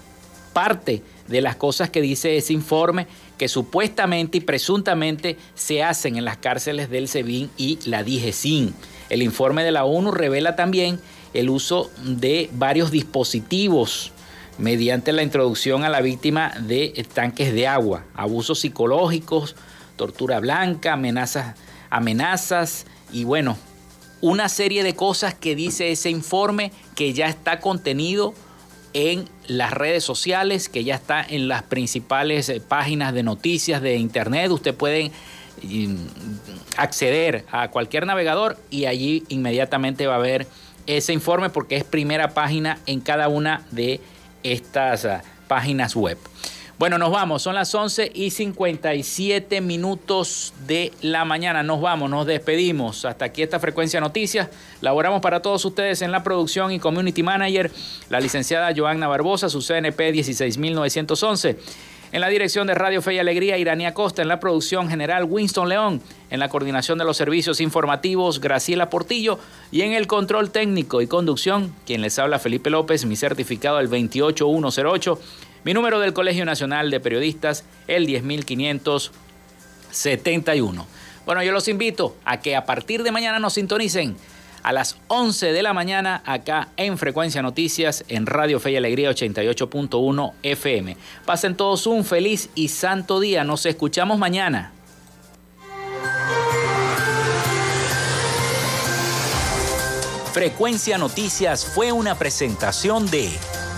parte 0.54 1.02
de 1.28 1.42
las 1.42 1.56
cosas 1.56 1.90
que 1.90 2.02
dice 2.02 2.38
ese 2.38 2.54
informe 2.54 3.08
que 3.38 3.48
supuestamente 3.48 4.38
y 4.38 4.42
presuntamente 4.42 5.38
se 5.56 5.84
hacen 5.84 6.18
en 6.18 6.26
las 6.26 6.38
cárceles 6.38 6.90
del 6.90 7.08
SEBIN 7.08 7.50
y 7.58 7.80
la 7.86 8.04
DIGESIN. 8.04 8.74
El 9.10 9.22
informe 9.22 9.64
de 9.64 9.72
la 9.72 9.86
ONU 9.86 10.12
revela 10.12 10.56
también 10.56 11.00
el 11.34 11.50
uso 11.50 11.90
de 12.04 12.50
varios 12.54 12.92
dispositivos 12.92 14.12
mediante 14.58 15.12
la 15.14 15.24
introducción 15.24 15.84
a 15.84 15.90
la 15.90 16.02
víctima 16.02 16.54
de 16.60 17.06
tanques 17.14 17.54
de 17.54 17.68
agua, 17.68 18.06
abusos 18.14 18.60
psicológicos, 18.60 19.56
tortura 19.96 20.40
blanca, 20.40 20.94
amenazas, 20.94 21.56
amenazas 21.90 22.86
y 23.12 23.24
bueno, 23.24 23.58
una 24.22 24.48
serie 24.48 24.84
de 24.84 24.96
cosas 24.96 25.34
que 25.34 25.56
dice 25.56 25.92
ese 25.92 26.10
informe 26.10 26.72
que 26.96 27.14
ya 27.14 27.28
está 27.28 27.60
contenido 27.60 28.34
en 28.94 29.28
las 29.48 29.74
redes 29.74 30.04
sociales, 30.04 30.70
que 30.70 30.84
ya 30.84 30.96
está 30.96 31.26
en 31.28 31.48
las 31.48 31.64
principales 31.64 32.50
eh, 32.50 32.62
páginas 32.62 33.14
de 33.14 33.24
noticias 33.24 33.82
de 33.82 33.96
internet. 33.96 34.52
Usted 34.52 34.74
puede 34.74 35.12
mm, 35.64 35.96
acceder 36.78 37.46
a 37.52 37.70
cualquier 37.70 38.06
navegador 38.06 38.58
y 38.70 38.86
allí 38.86 39.24
inmediatamente 39.30 40.08
va 40.08 40.16
a 40.16 40.20
ver 40.20 40.48
ese 40.88 41.14
informe 41.14 41.50
porque 41.50 41.76
es 41.76 41.84
primera 41.84 42.30
página 42.30 42.80
en 42.86 43.00
cada 43.00 43.28
una 43.28 43.66
de 43.72 44.00
estas 44.44 45.06
ah, 45.06 45.24
páginas 45.48 45.96
web. 45.96 46.18
Bueno, 46.84 46.98
nos 46.98 47.12
vamos, 47.12 47.42
son 47.42 47.56
las 47.56 47.74
11 47.74 48.12
y 48.14 48.30
57 48.30 49.62
minutos 49.62 50.54
de 50.68 50.92
la 51.00 51.24
mañana. 51.24 51.64
Nos 51.64 51.80
vamos, 51.80 52.10
nos 52.10 52.26
despedimos. 52.26 53.06
Hasta 53.06 53.24
aquí 53.24 53.42
esta 53.42 53.58
frecuencia 53.58 54.02
noticias. 54.02 54.50
Laboramos 54.82 55.22
para 55.22 55.42
todos 55.42 55.64
ustedes 55.64 56.02
en 56.02 56.12
la 56.12 56.24
producción 56.24 56.74
y 56.74 56.80
community 56.80 57.24
manager, 57.24 57.72
la 58.10 58.20
licenciada 58.20 58.74
Joanna 58.76 59.08
Barbosa, 59.08 59.48
su 59.48 59.62
CNP 59.62 60.12
16911. 60.12 61.58
En 62.12 62.20
la 62.20 62.28
dirección 62.28 62.68
de 62.68 62.76
Radio 62.76 63.02
Fe 63.02 63.14
y 63.14 63.20
Alegría, 63.20 63.58
Irania 63.58 63.94
Costa. 63.94 64.22
En 64.22 64.28
la 64.28 64.42
producción 64.42 64.90
general, 64.90 65.24
Winston 65.24 65.70
León. 65.70 66.02
En 66.30 66.42
la 66.42 66.50
coordinación 66.50 66.98
de 66.98 67.06
los 67.06 67.16
servicios 67.16 67.62
informativos, 67.62 68.42
Graciela 68.42 68.90
Portillo. 68.90 69.40
Y 69.72 69.84
en 69.84 69.94
el 69.94 70.06
control 70.06 70.52
técnico 70.52 71.02
y 71.02 71.08
conducción, 71.08 71.74
quien 71.86 72.02
les 72.02 72.20
habla, 72.20 72.40
Felipe 72.40 72.70
López, 72.70 73.06
mi 73.06 73.16
certificado 73.16 73.80
el 73.80 73.88
28108. 73.88 75.18
Mi 75.64 75.74
número 75.74 76.00
del 76.00 76.14
Colegio 76.14 76.44
Nacional 76.44 76.92
de 76.92 77.00
Periodistas, 77.00 77.64
el 77.88 78.06
10571. 78.06 80.86
Bueno, 81.26 81.42
yo 81.42 81.54
los 81.54 81.70
invito 81.70 82.18
a 82.26 82.42
que 82.42 82.58
a 82.58 82.66
partir 82.66 83.04
de 83.04 83.12
mañana 83.12 83.40
nos 83.40 83.54
sintonicen 83.54 84.18
a 84.62 84.74
las 84.74 84.98
11 85.08 85.54
de 85.54 85.64
la 85.64 85.72
mañana 85.74 86.22
acá 86.26 86.68
en 86.76 86.98
Frecuencia 86.98 87.42
Noticias 87.42 88.04
en 88.10 88.26
Radio 88.26 88.60
Fe 88.60 88.72
y 88.72 88.76
Alegría 88.76 89.10
88.1 89.10 90.34
FM. 90.44 90.98
Pasen 91.26 91.56
todos 91.56 91.88
un 91.88 92.04
feliz 92.04 92.50
y 92.56 92.68
santo 92.68 93.22
día. 93.22 93.46
Nos 93.46 93.66
escuchamos 93.66 94.20
mañana. 94.20 94.74
Frecuencia 100.34 100.98
Noticias 100.98 101.66
fue 101.66 101.94
una 101.94 102.16
presentación 102.16 103.10
de 103.10 103.30